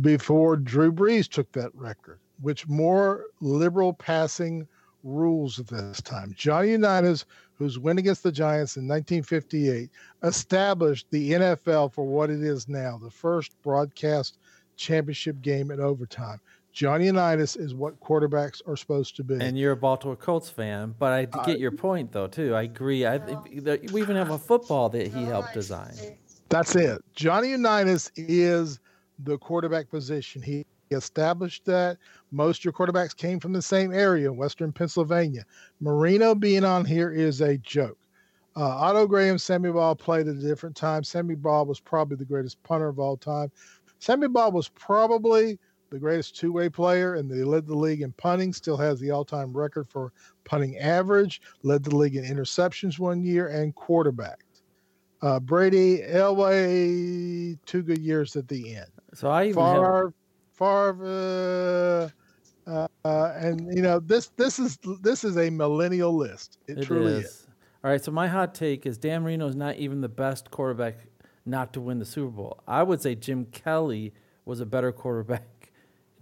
[0.00, 4.66] before Drew Brees took that record, which more liberal passing
[5.04, 6.34] rules at this time.
[6.36, 9.88] Johnny Unitas, whose win against the Giants in 1958
[10.22, 14.38] established the NFL for what it is now, the first broadcast
[14.76, 16.40] championship game in overtime.
[16.76, 19.38] Johnny Unitas is what quarterbacks are supposed to be.
[19.40, 22.54] And you're a Baltimore Colts fan, but I get your point though too.
[22.54, 23.06] I agree.
[23.06, 23.16] I
[23.92, 25.94] we even have a football that he helped design.
[26.50, 27.02] That's it.
[27.14, 28.78] Johnny Unitas is
[29.20, 30.42] the quarterback position.
[30.42, 31.96] He established that
[32.30, 35.46] most your quarterbacks came from the same area, Western Pennsylvania.
[35.80, 37.96] Marino being on here is a joke.
[38.54, 41.04] Uh, Otto Graham, Sammy Baugh played at a different time.
[41.04, 43.50] Sammy Baugh was probably the greatest punter of all time.
[43.98, 45.58] Sammy Baugh was probably
[45.90, 49.10] the greatest two way player, and they led the league in punting, still has the
[49.10, 50.12] all time record for
[50.44, 54.44] punting average, led the league in interceptions one year, and quarterback.
[55.22, 58.90] Uh, Brady, Elway, two good years at the end.
[59.14, 60.12] So I even Favre,
[60.52, 62.12] Favre,
[62.66, 66.58] uh, uh, uh, and you know this this is this is a millennial list.
[66.66, 67.24] It, it truly is.
[67.24, 67.46] is.
[67.84, 70.96] All right, so my hot take is Dan Marino is not even the best quarterback
[71.44, 72.60] not to win the Super Bowl.
[72.66, 74.12] I would say Jim Kelly
[74.44, 75.55] was a better quarterback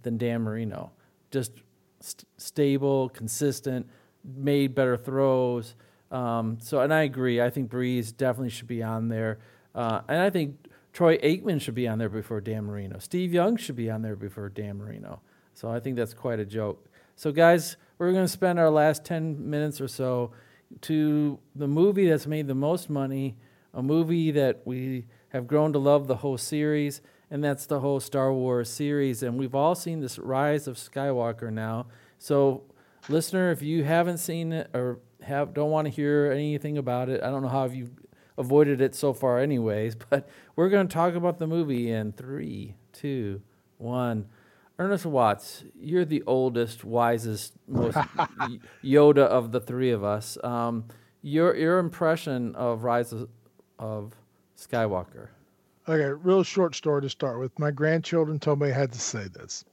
[0.05, 0.91] than Dan Marino.
[1.31, 1.51] Just
[1.99, 3.87] st- stable, consistent,
[4.23, 5.75] made better throws.
[6.11, 7.41] Um, so, and I agree.
[7.41, 9.39] I think Brees definitely should be on there,
[9.73, 10.55] uh, and I think
[10.93, 12.99] Troy Aikman should be on there before Dan Marino.
[12.99, 15.19] Steve Young should be on there before Dan Marino.
[15.53, 16.87] So I think that's quite a joke.
[17.17, 20.31] So, guys, we're going to spend our last ten minutes or so
[20.81, 23.35] to the movie that's made the most money,
[23.73, 27.99] a movie that we have grown to love the whole series and that's the whole
[27.99, 29.23] Star Wars series.
[29.23, 31.87] And we've all seen this rise of Skywalker now.
[32.17, 32.63] So,
[33.09, 37.23] listener, if you haven't seen it or have don't want to hear anything about it,
[37.23, 37.89] I don't know how you
[38.37, 39.95] avoided it so far, anyways.
[40.09, 43.41] But we're going to talk about the movie in three, two,
[43.77, 44.27] one.
[44.77, 47.95] Ernest Watts, you're the oldest, wisest, most
[48.83, 50.37] Yoda of the three of us.
[50.43, 50.85] Um,
[51.21, 53.29] your your impression of Rise of,
[53.79, 54.13] of
[54.57, 55.29] Skywalker.
[55.87, 57.59] Okay, real short story to start with.
[57.59, 59.63] My grandchildren told me I had to say this.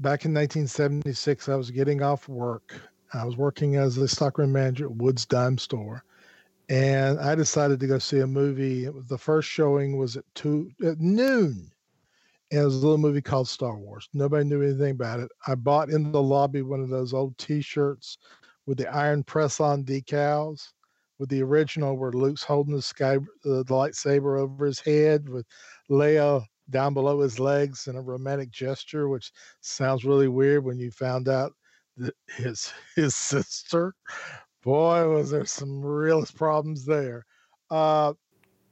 [0.00, 2.74] Back in 1976, I was getting off work.
[3.14, 6.02] I was working as a stockroom manager at Woods Dime Store,
[6.68, 8.84] and I decided to go see a movie.
[8.84, 11.70] It was the first showing was at two at noon.
[12.50, 14.08] And it was a little movie called Star Wars.
[14.12, 15.30] Nobody knew anything about it.
[15.46, 18.18] I bought in the lobby one of those old T-shirts
[18.66, 20.72] with the iron press on decals
[21.18, 25.46] with the original where Luke's holding the sky uh, the lightsaber over his head with
[25.90, 30.90] Leia down below his legs in a romantic gesture, which sounds really weird when you
[30.90, 31.52] found out
[31.96, 33.94] that his his sister.
[34.62, 37.24] Boy, was there some real problems there.
[37.70, 38.12] Uh,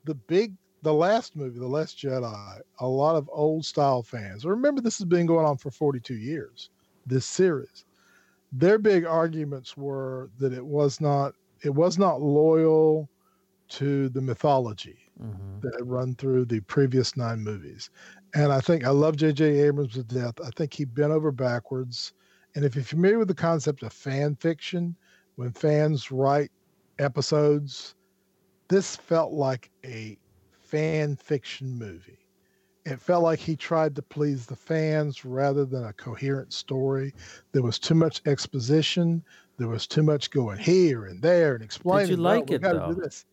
[0.05, 4.45] the big the last movie, The Last Jedi, a lot of old style fans.
[4.45, 6.71] Remember, this has been going on for 42 years,
[7.07, 7.87] this series.
[8.53, 11.35] Their big arguments were that it was not
[11.66, 13.11] it was not loyal
[13.68, 15.61] to the mythology mm-hmm.
[15.61, 17.90] that had run through the previous nine movies.
[18.35, 19.44] And I think I love J.J.
[19.61, 20.35] Abrams to death.
[20.44, 22.12] I think he bent over backwards.
[22.55, 24.94] And if you're familiar with the concept of fan fiction,
[25.35, 26.52] when fans write
[27.00, 27.96] episodes,
[28.68, 30.16] this felt like a
[30.62, 32.26] fan fiction movie.
[32.87, 37.12] It felt like he tried to please the fans rather than a coherent story.
[37.51, 39.25] There was too much exposition.
[39.59, 42.11] There was too much going here and there and explaining.
[42.11, 42.94] Did you like it though?
[42.94, 43.25] Do this.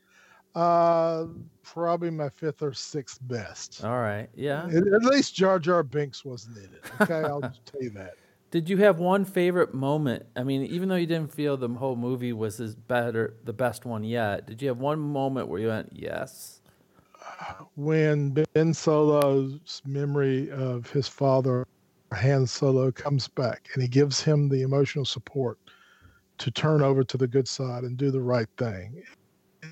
[0.56, 1.26] Uh,
[1.62, 3.84] probably my fifth or sixth best.
[3.84, 4.66] All right, yeah.
[4.66, 6.84] At, at least Jar Jar Binks wasn't in it.
[7.02, 8.16] Okay, I'll just tell you that.
[8.52, 10.26] Did you have one favorite moment?
[10.36, 13.84] I mean, even though you didn't feel the whole movie was as better, the best
[13.84, 16.62] one yet, did you have one moment where you went, "Yes"?
[17.76, 21.68] When Ben Solo's memory of his father,
[22.14, 25.58] Han Solo, comes back and he gives him the emotional support
[26.38, 29.04] to turn over to the good side and do the right thing.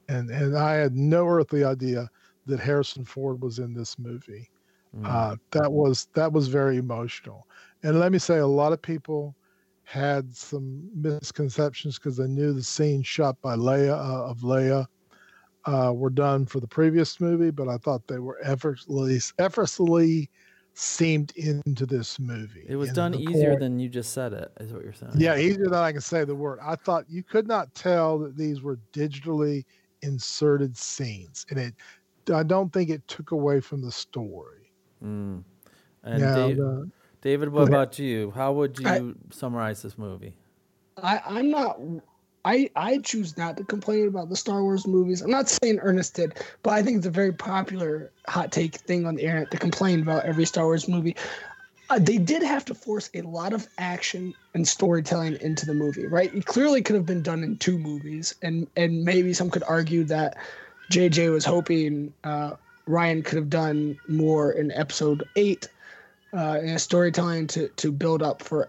[0.08, 2.10] And and I had no earthly idea
[2.46, 4.50] that Harrison Ford was in this movie.
[4.98, 5.06] Mm.
[5.06, 7.48] Uh, that was that was very emotional.
[7.84, 9.36] And let me say, a lot of people
[9.84, 14.86] had some misconceptions because they knew the scene shot by Leia uh, of Leia
[15.66, 20.30] uh, were done for the previous movie, but I thought they were effortlessly effortlessly
[20.74, 22.66] seamed into this movie.
[22.68, 25.12] It was And done easier point- than you just said it, is what you're saying.
[25.18, 26.60] Yeah, easier than I can say the word.
[26.64, 29.66] I thought you could not tell that these were digitally
[30.02, 31.74] inserted scenes, and it.
[32.34, 34.72] I don't think it took away from the story.
[35.04, 35.44] Mm.
[36.04, 36.90] And Now, Dave, the-
[37.22, 38.32] David, what about you?
[38.32, 40.36] How would you I- summarize this movie?
[41.02, 41.80] I, I'm not.
[42.46, 45.22] I I choose not to complain about the Star Wars movies.
[45.22, 49.06] I'm not saying Ernest did, but I think it's a very popular hot take thing
[49.06, 51.16] on the internet to complain about every Star Wars movie.
[51.90, 56.08] Uh, they did have to force a lot of action and storytelling into the movie,
[56.08, 56.34] right?
[56.34, 60.04] It clearly could have been done in two movies, and and maybe some could argue
[60.06, 60.38] that
[60.90, 62.52] JJ was hoping uh,
[62.88, 65.68] Rian could have done more in Episode Eight,
[66.34, 68.68] uh, storytelling to to build up for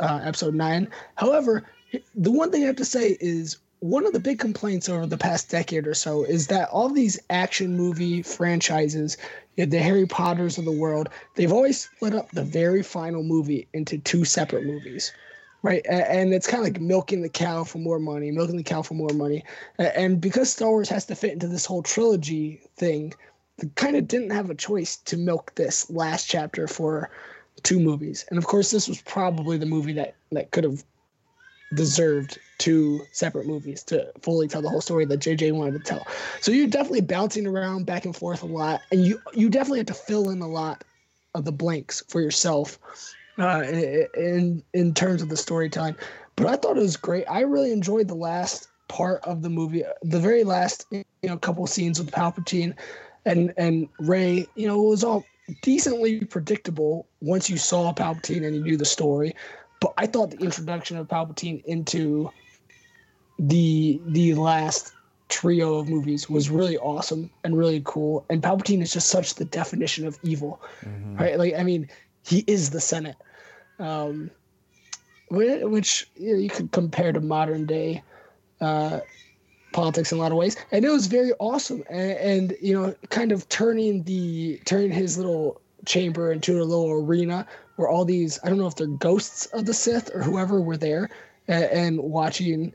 [0.00, 0.88] uh, Episode Nine.
[1.14, 1.64] However,
[2.14, 5.18] the one thing I have to say is one of the big complaints over the
[5.18, 9.16] past decade or so is that all these action movie franchises,
[9.56, 13.98] the Harry Potters of the world, they've always split up the very final movie into
[13.98, 15.12] two separate movies.
[15.62, 15.84] Right.
[15.88, 18.94] And it's kind of like milking the cow for more money, milking the cow for
[18.94, 19.44] more money.
[19.78, 23.14] And because Star Wars has to fit into this whole trilogy thing,
[23.58, 27.10] they kind of didn't have a choice to milk this last chapter for
[27.62, 28.24] two movies.
[28.30, 30.84] And of course, this was probably the movie that, that could have
[31.74, 36.06] deserved two separate movies to fully tell the whole story that JJ wanted to tell.
[36.40, 39.86] So you're definitely bouncing around back and forth a lot, and you you definitely have
[39.86, 40.84] to fill in a lot
[41.34, 42.78] of the blanks for yourself
[43.38, 43.62] uh,
[44.16, 45.96] in in terms of the storytelling.
[46.36, 47.24] But I thought it was great.
[47.24, 51.66] I really enjoyed the last part of the movie, the very last you know couple
[51.66, 52.74] scenes with Palpatine
[53.24, 54.46] and and Rey.
[54.54, 55.24] You know, it was all
[55.62, 59.34] decently predictable once you saw Palpatine and you knew the story.
[59.80, 62.30] But I thought the introduction of Palpatine into
[63.38, 64.92] the the last
[65.28, 68.24] trio of movies was really awesome and really cool.
[68.30, 71.18] And Palpatine is just such the definition of evil, Mhm.
[71.20, 71.38] right?
[71.38, 71.88] Like, I mean,
[72.24, 73.16] he is the Senate,
[73.78, 74.30] um,
[75.28, 78.02] whi- which you, know, you could compare to modern day
[78.60, 79.00] uh,
[79.72, 80.56] politics in a lot of ways.
[80.72, 85.18] And it was very awesome, and, and you know, kind of turning the turning his
[85.18, 87.46] little chamber into a little arena
[87.76, 90.76] where all these I don't know if they're ghosts of the Sith or whoever were
[90.76, 91.08] there,
[91.48, 92.74] and, and watching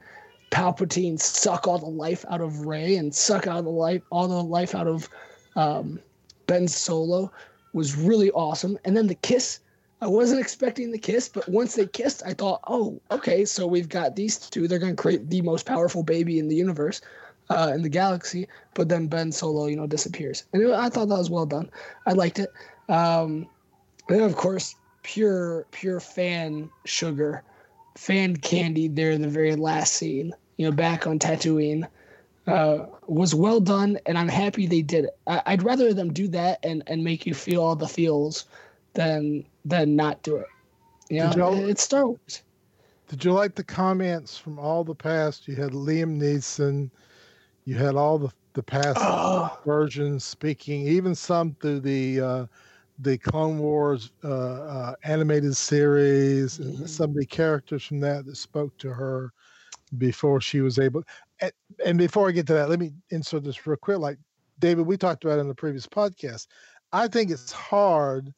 [0.52, 4.44] Palpatine suck all the life out of Rey and suck out the life all the
[4.44, 5.10] life out of
[5.56, 6.00] um,
[6.48, 7.32] Ben Solo
[7.74, 8.78] was really awesome.
[8.84, 9.60] And then the kiss,
[10.02, 13.88] I wasn't expecting the kiss, but once they kissed, I thought, oh, okay, so we've
[13.88, 14.68] got these two.
[14.68, 17.00] They're going to create the most powerful baby in the universe,
[17.50, 18.48] uh, in the galaxy.
[18.74, 21.70] But then Ben Solo, you know, disappears, and it- I thought that was well done.
[22.06, 22.50] I liked it.
[22.92, 23.48] Um,
[24.10, 27.44] then of course, pure pure fan sugar,
[27.98, 28.88] fan candy.
[28.88, 31.88] There, in the very last scene, you know, back on Tatooine
[32.48, 35.18] uh, was well done, and I'm happy they did it.
[35.26, 38.46] I, I'd rather them do that and, and make you feel all the feels
[38.94, 40.48] than than not do it.
[41.10, 42.44] You know, Did y'all- it's Star Wars.
[43.08, 45.48] Did you like the comments from all the past?
[45.48, 46.90] You had Liam Neeson,
[47.66, 52.46] you had all the the past Oh, versions speaking, even some through the uh,
[53.02, 56.80] the Clone Wars uh, uh, animated series, Mhm.
[56.80, 59.34] and some of the characters from that that spoke to her
[59.98, 61.04] before she was able.
[61.42, 61.52] And,
[61.86, 63.98] and before I get to that, let me insert this real quick.
[63.98, 64.18] Like
[64.60, 66.48] David, we talked about in the previous podcast.
[66.94, 68.34] I think it's hard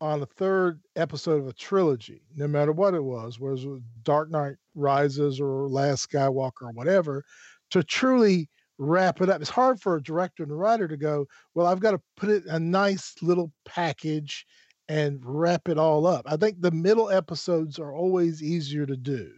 [0.00, 3.82] on a third episode of a trilogy, no matter what it was, whether it was
[4.02, 7.22] Dark Knight Rises or Last Skywalker or whatever,
[7.70, 8.48] to truly
[8.80, 9.42] wrap it up.
[9.42, 12.30] It's hard for a director and a writer to go, well, I've got to put
[12.30, 14.46] it in a nice little package
[14.88, 16.24] and wrap it all up.
[16.26, 19.30] I think the middle episodes are always easier to do.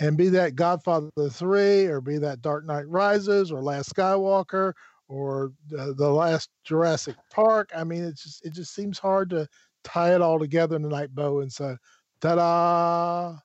[0.00, 4.72] And be that Godfather 3 or be that Dark Knight Rises or Last Skywalker
[5.06, 7.70] or the, the last Jurassic Park.
[7.76, 9.46] I mean, it's just it just seems hard to
[9.84, 11.76] tie it all together in a night bow and say,
[12.20, 13.36] ta-da.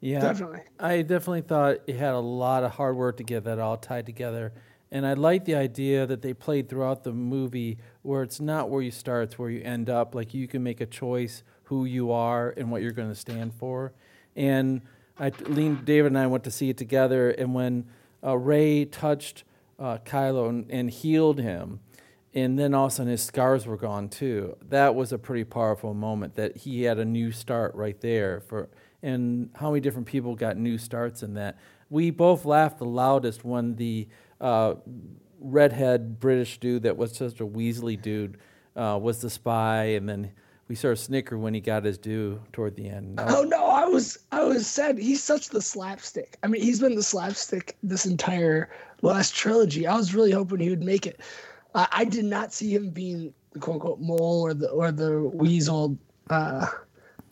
[0.00, 0.60] Yeah, definitely.
[0.78, 4.06] I definitely thought it had a lot of hard work to get that all tied
[4.06, 4.52] together.
[4.90, 8.80] And I like the idea that they played throughout the movie where it's not where
[8.80, 10.14] you start, it's where you end up.
[10.14, 13.52] Like you can make a choice who you are and what you're going to stand
[13.54, 13.92] for.
[14.34, 14.82] And
[15.18, 17.30] I, Lean, David and I went to see it together.
[17.30, 17.86] And when
[18.24, 19.44] uh, Rey touched
[19.78, 21.80] uh, Kylo and, and healed him,
[22.34, 24.56] and then all of a sudden his scars were gone too.
[24.68, 28.68] That was a pretty powerful moment that he had a new start right there for
[29.02, 31.58] and how many different people got new starts in that.
[31.90, 34.08] We both laughed the loudest when the
[34.40, 34.74] uh,
[35.40, 38.38] redhead British dude that was just a Weasley dude
[38.76, 40.32] uh, was the spy, and then
[40.68, 43.18] we sort of snickered when he got his due toward the end.
[43.18, 44.98] That Oh no, I was I was sad.
[44.98, 46.36] He's such the slapstick.
[46.42, 48.70] I mean, he's been the slapstick this entire
[49.02, 49.86] last trilogy.
[49.86, 51.20] I was really hoping he would make it.
[51.74, 55.22] I, I did not see him being the quote unquote mole or the or the
[55.22, 56.66] weasel, uh,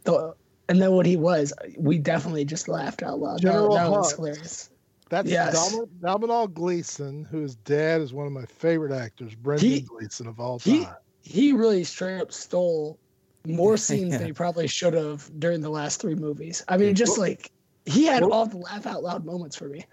[0.05, 0.35] the
[0.69, 3.41] and then what he was, we definitely just laughed out loud.
[3.41, 4.71] General that, that was hilarious.
[5.09, 5.55] That's Yes.
[5.55, 10.41] Domhnall, Domhnall Gleeson, whose dad is one of my favorite actors, Brendan He- Gleeson of
[10.41, 10.89] all time.
[11.23, 12.99] He really straight up stole
[13.47, 14.19] more scenes Yeah.
[14.19, 16.64] than he probably should have during the last three movies.
[16.69, 17.53] I mean, just like
[17.85, 19.85] he had Well- all the laugh out loud moments for me.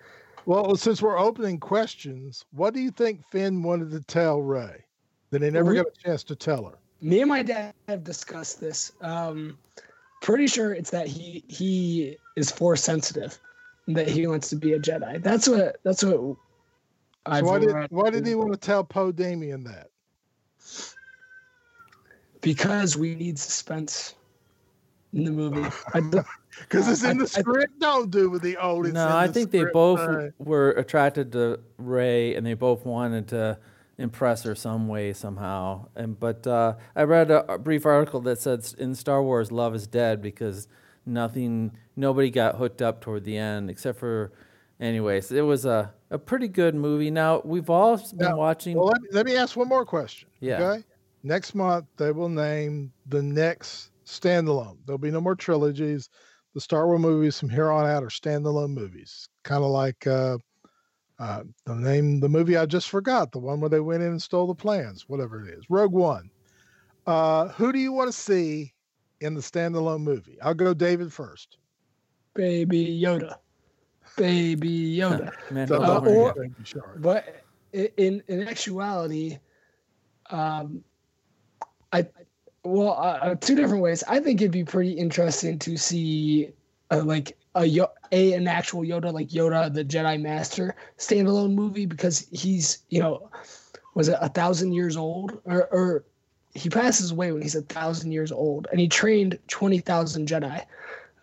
[0.45, 4.83] Well, since we're opening questions, what do you think Finn wanted to tell Rey
[5.29, 6.73] that he never We- got a chance to tell her?
[7.01, 8.93] me and my dad have discussed this.
[9.01, 9.57] Um,
[10.23, 13.37] pretty sure it's that he he is force sensitive,
[13.89, 15.21] that he wants to be a Jedi.
[15.21, 16.13] That's what that's what.
[16.13, 16.37] So
[17.27, 19.89] I've why did why did he want to tell Poe Dameron that?
[22.41, 24.15] Because we need suspense
[25.13, 25.69] in the movie.
[25.93, 27.79] Because it's in the I- script.
[27.79, 28.87] Don't do with the old.
[28.87, 30.31] It's no, in I the think they both Rey.
[30.39, 33.57] were attracted to Rey, and they both wanted to
[33.97, 35.87] impress her some way somehow.
[35.95, 39.75] And but uh, I read a, a brief article that said in Star Wars, love
[39.75, 40.67] is dead because
[41.05, 44.31] nothing, nobody got hooked up toward the end except for.
[44.79, 47.11] Anyways, it was a, a pretty good movie.
[47.11, 48.75] Now we've all been Now, watching.
[48.75, 50.27] Well, let me, let me ask one more question.
[50.39, 50.61] Yeah.
[50.61, 50.83] Okay.
[51.21, 54.77] Next month they will name the next standalone.
[54.85, 56.09] There'll be no more trilogies.
[56.53, 59.29] The Star Wars movies from here on out are standalone movies.
[59.43, 60.37] Kind of like uh,
[61.19, 64.21] uh, the name the movie I just forgot, the one where they went in and
[64.21, 65.63] stole the plans, whatever it is.
[65.69, 66.29] Rogue One.
[67.05, 68.73] Uh, who do you want to see
[69.21, 70.37] in the standalone movie?
[70.41, 71.57] I'll go David first.
[72.33, 73.35] Baby Yoda,
[74.17, 75.31] Baby Yoda.
[75.51, 76.95] Man, So- Uh, or- Thank you, Shar.
[76.97, 77.43] but
[77.73, 79.37] in in actuality,
[80.29, 80.83] um,
[81.91, 82.07] I
[82.63, 84.03] well, uh, uh, two different ways.
[84.07, 86.49] I think it'd be pretty interesting to see
[86.91, 91.85] uh, like a, Yo- a an actual Yoda, like Yoda the Jedi Master standalone movie
[91.85, 93.29] because he's you know
[93.93, 96.05] was it a thousand years old or or
[96.55, 100.63] he passes away when he's a thousand years old and he trained twenty thousand Jedi.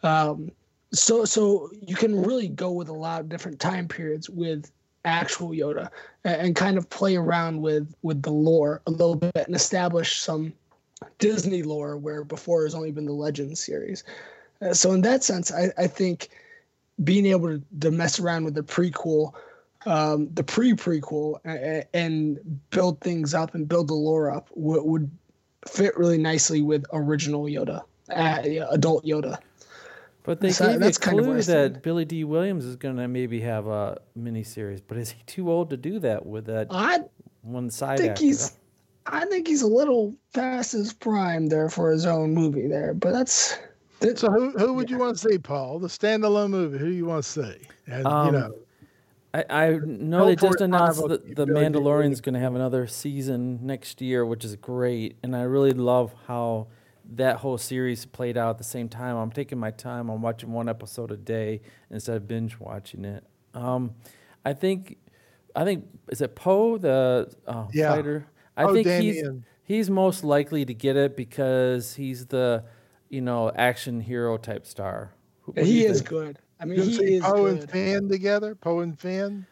[0.03, 0.51] Um,
[0.93, 4.71] so so you can really go with a lot of different time periods with
[5.05, 5.89] actual Yoda
[6.25, 10.19] and, and kind of play around with with the lore a little bit and establish
[10.19, 10.53] some
[11.19, 14.05] Disney lore where before has only been the Legends series.
[14.73, 16.29] So in that sense, I, I think
[17.03, 19.33] being able to, to mess around with the prequel,
[19.87, 21.41] um, the pre prequel,
[21.95, 25.11] and build things up and build the lore up would, would
[25.67, 27.83] fit really nicely with original Yoda,
[28.15, 29.39] uh, adult Yoda.
[30.23, 32.77] But they So gave you a that's kind of clue that Billy Dee Williams is
[32.77, 36.45] going to maybe have a miniseries, but is he too old to do that with
[36.47, 37.01] that I
[37.43, 38.25] one side think actor?
[38.25, 38.59] he's
[39.07, 43.13] I think he's a little past his prime there for his own movie there, but
[43.13, 43.70] that's that,
[44.17, 45.79] So who who would you want to see, Paul?
[45.79, 46.79] The standalone movie.
[46.79, 47.69] Who do you want to see?
[47.87, 48.51] And Um, you know,
[49.35, 52.87] I, I know they just announced that the Billy Dee Mandalorian's going to have another
[52.87, 56.69] season next year, which is great, and I really love how
[57.13, 59.17] that whole series played out at the same time.
[59.17, 60.09] I'm taking my time.
[60.09, 63.25] I'm watching one episode a day instead of binge watching it.
[63.55, 63.95] Um,
[64.45, 64.97] I think,
[65.55, 67.95] I think is it Poe the uh, Yeah.
[67.95, 68.27] fighter?
[68.57, 69.23] I Poe think he's
[69.65, 72.65] he's most likely to get it because he's the
[73.11, 75.13] you know action hero type star.
[75.43, 76.09] Who- what he is think?
[76.09, 76.39] good.
[76.59, 77.71] I mean, you he is Poe and good.
[77.71, 78.55] Finn together.
[78.55, 79.47] Poe and Finn.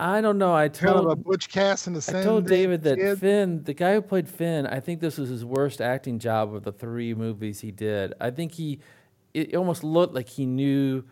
[0.00, 0.54] I don't know.
[0.54, 3.18] I Kind of a told Butch Cass and the I told David that kid.
[3.20, 6.64] Finn, the guy who played Finn, I think this was his worst acting job of
[6.64, 8.12] the three movies he did.
[8.20, 8.80] I think he,
[9.32, 11.04] it almost looked like he knew,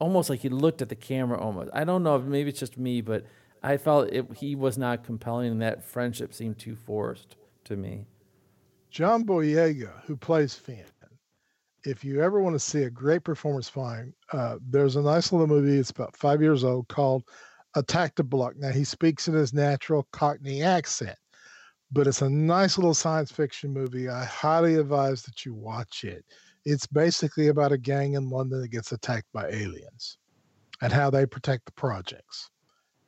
[0.00, 1.38] almost like he looked at the camera.
[1.40, 2.18] Almost, I don't know.
[2.18, 3.24] Maybe it's just me, but
[3.62, 8.06] I felt it, he was not compelling, and that friendship seemed too forced to me.
[8.90, 10.84] John Boyega, who plays Finn.
[11.84, 15.46] If you ever want to see a great performance fine, uh, there's a nice little
[15.46, 15.78] movie.
[15.78, 17.22] It's about five years old called
[17.74, 18.54] Attack the Block.
[18.56, 21.16] Now he speaks in his natural Cockney accent,
[21.92, 24.08] but it's a nice little science fiction movie.
[24.08, 26.24] I highly advise that you watch it.
[26.64, 30.18] It's basically about a gang in London that gets attacked by aliens
[30.82, 32.50] and how they protect the projects.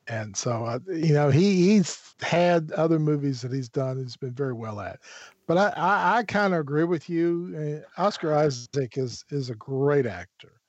[0.08, 3.98] And so, uh, you know, he, he's had other movies that he's done.
[3.98, 5.00] He's been very well at.
[5.46, 7.84] But I, I, I kind of agree with you.
[7.98, 10.60] Uh, Oscar Isaac is is a great actor,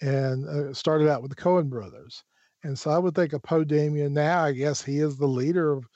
[0.00, 2.24] and uh, started out with the Coen Brothers.
[2.62, 4.42] And so I would think of Poe Dameron now.
[4.42, 5.86] I guess he is the leader of.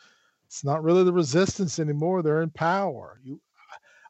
[0.46, 2.22] It's not really the resistance anymore.
[2.22, 3.20] They're in power.
[3.22, 3.40] You,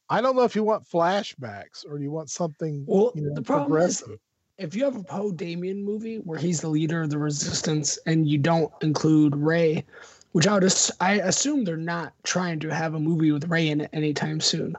[0.09, 2.85] I don't know if you want flashbacks or you want something.
[2.89, 4.21] Well, you know, the problem is progressive.
[4.61, 8.29] If you have a Poe Dameron movie where he's the leader of the resistance and
[8.29, 9.85] you don't include Rey,
[10.33, 13.69] which I would ass- I assume they're not trying to have a movie with Rey
[13.71, 14.77] in it anytime soon.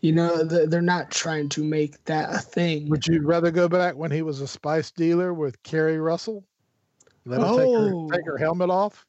[0.00, 2.88] You know, they're not trying to make that a thing.
[2.88, 6.44] Would you rather go back when he was a spice dealer with Keri Russell?
[7.26, 8.08] Let take, Oh.
[8.08, 9.04] her, take her helmet off.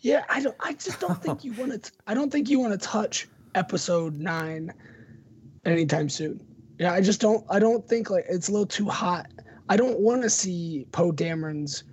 [0.00, 0.56] Yeah, I don't.
[0.60, 1.92] I just don't think you want to.
[2.08, 4.72] I don't think you want to touch Episode Nine
[5.64, 6.40] anytime soon.
[6.78, 7.44] Yeah, I just don't.
[7.50, 9.26] I don't think like it's a little too hot.
[9.68, 11.84] I don't want to see Poe Dameron's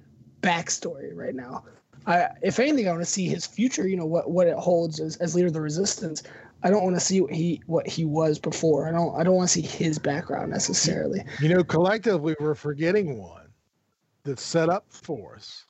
[0.42, 1.66] backstory right now.
[2.08, 3.88] I, if anything, I want to see his future.
[3.88, 6.24] You know what what it holds as, as leader of the resistance.
[6.64, 8.88] I don't want to see what he what he was before.
[8.88, 11.24] I don't I don't want to see his background necessarily.
[11.40, 13.48] You know, collectively, we're forgetting one
[14.24, 15.66] that's set up for us.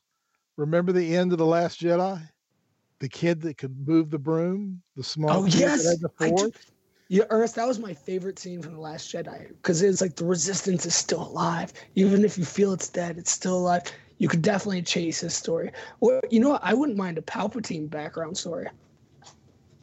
[0.56, 2.20] Remember the end of the Last Jedi?
[2.98, 5.84] The kid that could move the broom, the small Oh, kid yes!
[5.84, 6.50] that had the I.
[7.08, 10.24] Yeah, Ernest, that was my favorite scene from the Last Jedi because it's like the
[10.24, 13.82] Resistance is still alive, even if you feel it's dead, it's still alive.
[14.18, 15.70] You could definitely chase his story.
[16.00, 16.64] Or you know what?
[16.64, 18.68] I wouldn't mind a Palpatine background story.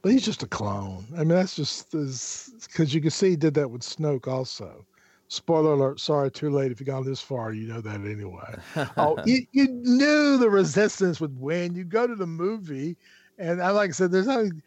[0.01, 1.05] But he's just a clone.
[1.13, 4.85] I mean, that's just because you can see he did that with Snoke also.
[5.29, 5.99] Spoiler alert!
[6.01, 6.71] Sorry, too late.
[6.71, 8.55] If you got this far, you know that anyway.
[8.97, 11.73] oh, you, you knew the resistance would win.
[11.73, 12.97] You go to the movie,
[13.37, 14.61] and I like I said, there's nothing.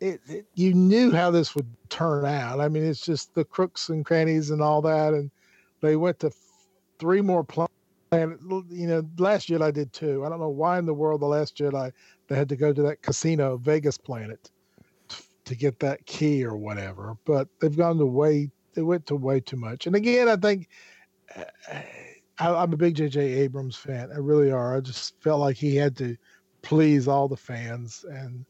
[0.00, 2.60] It, it, you knew how this would turn out.
[2.60, 5.30] I mean, it's just the crooks and crannies and all that, and
[5.80, 6.30] they went to
[6.98, 7.72] three more planets.
[8.12, 10.24] You know, Last Jedi did too.
[10.24, 11.92] I don't know why in the world the Last Jedi
[12.28, 14.50] they had to go to that casino, Vegas planet,
[15.44, 17.16] to get that key or whatever.
[17.24, 18.50] But they've gone to way.
[18.74, 19.86] They went to way too much.
[19.86, 20.68] And again, I think
[21.36, 21.44] uh,
[22.38, 23.20] I, I'm a big J.J.
[23.20, 24.10] Abrams fan.
[24.12, 24.76] I really are.
[24.76, 26.16] I just felt like he had to
[26.62, 28.44] please all the fans, and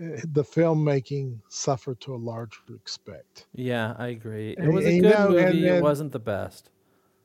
[0.00, 3.46] the filmmaking suffered to a large respect.
[3.54, 4.52] Yeah, I agree.
[4.52, 5.66] It And- was and a you good know, and movie.
[5.66, 6.70] it then- wasn't the best.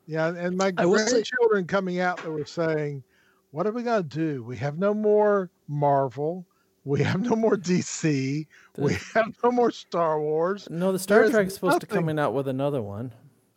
[0.08, 3.04] Yeah, and my I will say- grandchildren coming out, that were saying,
[3.52, 4.44] "What are we gonna do?
[4.44, 6.46] We have no more Marvel.
[6.84, 8.46] We have no more DC.
[8.78, 10.68] We have no more Star Wars.
[10.70, 13.12] No, the Star There's Trek's supposed to nothing- coming out with another one.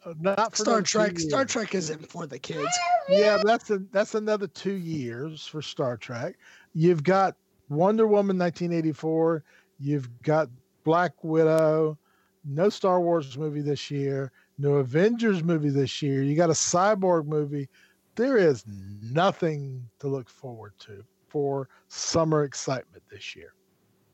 [0.04, 1.18] Uh, Not for Star another two Trek.
[1.18, 1.44] Star.
[1.44, 2.74] Trek isn't for the kids.
[3.10, 6.38] Yeah, that's a, that's another two years for Star Trek.
[6.72, 7.36] You've got
[7.68, 9.44] Wonder Woman 1984.
[9.78, 10.48] You've got
[10.84, 11.98] Black Widow.
[12.44, 14.32] No Star Wars movie this year.
[14.58, 16.22] No Avengers movie this year.
[16.22, 17.68] You got a Cyborg movie.
[18.16, 23.54] There is nothing to look forward to for summer excitement this year.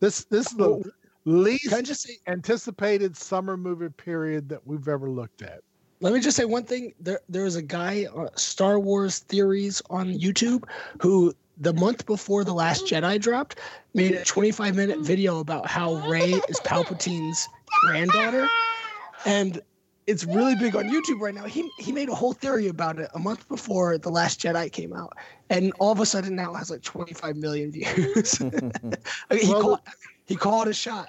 [0.00, 0.82] This this is the Oh,
[1.24, 2.18] least Can I just say?
[2.26, 5.60] anticipated summer movie period that we've ever looked at.
[6.00, 6.92] Let me just say one thing.
[7.00, 10.64] There, there was a guy, uh, Star Wars theories on YouTube,
[11.00, 13.58] who the month before the Last Jedi dropped,
[13.94, 17.48] made a 25 minute video about how Rey is Palpatine's
[17.82, 18.48] granddaughter,
[19.24, 19.60] and
[20.06, 21.44] it's really big on YouTube right now.
[21.44, 24.92] He he made a whole theory about it a month before the Last Jedi came
[24.92, 25.12] out,
[25.50, 28.40] and all of a sudden now it has like 25 million views.
[29.30, 29.80] I mean, he Well, called
[30.26, 31.08] he called a shot.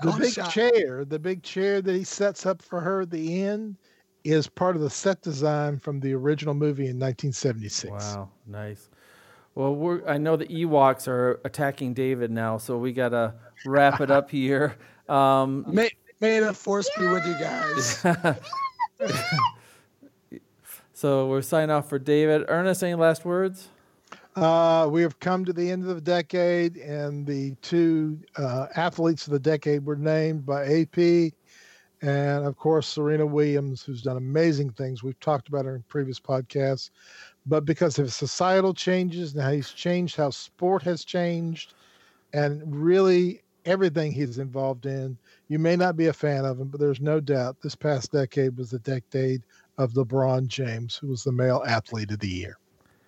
[0.00, 0.50] the Called a big shot.
[0.50, 3.76] chair, the big chair that he sets up for her at the end,
[4.24, 7.92] is part of the set design from the original movie in 1976.
[7.92, 8.88] Wow, nice.
[9.54, 13.34] Well, we're, I know the Ewoks are attacking David now, so we gotta
[13.66, 14.76] wrap it up here.
[15.08, 15.90] Um, May
[16.20, 18.06] may the force be with you guys.
[20.94, 22.44] so we're signing off for David.
[22.48, 23.68] Ernest, any last words?
[24.36, 29.26] Uh, we have come to the end of the decade, and the two uh, athletes
[29.26, 31.32] of the decade were named by AP,
[32.00, 35.02] and of course Serena Williams, who's done amazing things.
[35.02, 36.90] We've talked about her in previous podcasts,
[37.46, 41.74] but because of societal changes and how he's changed, how sport has changed,
[42.32, 45.16] and really everything he's involved in,
[45.48, 48.56] you may not be a fan of him, but there's no doubt this past decade
[48.56, 49.42] was the decade
[49.78, 52.58] of LeBron James, who was the male athlete of the year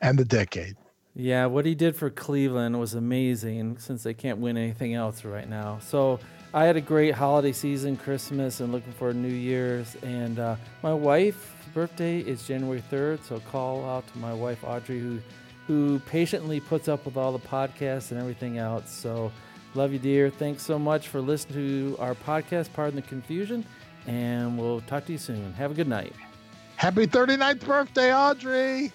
[0.00, 0.76] and the decade.
[1.16, 5.48] Yeah, what he did for Cleveland was amazing since they can't win anything else right
[5.48, 5.78] now.
[5.80, 6.18] So
[6.54, 9.96] I had a great holiday season, Christmas, and looking for New Year's.
[10.04, 11.44] And uh, my wife's
[11.74, 15.18] birthday is January 3rd, so call out to my wife, Audrey, who,
[15.66, 18.88] who patiently puts up with all the podcasts and everything else.
[18.88, 19.32] So
[19.74, 20.30] love you, dear.
[20.30, 23.66] Thanks so much for listening to our podcast, Pardon the Confusion,
[24.06, 25.52] and we'll talk to you soon.
[25.54, 26.12] Have a good night.
[26.76, 28.92] Happy 39th birthday, Audrey.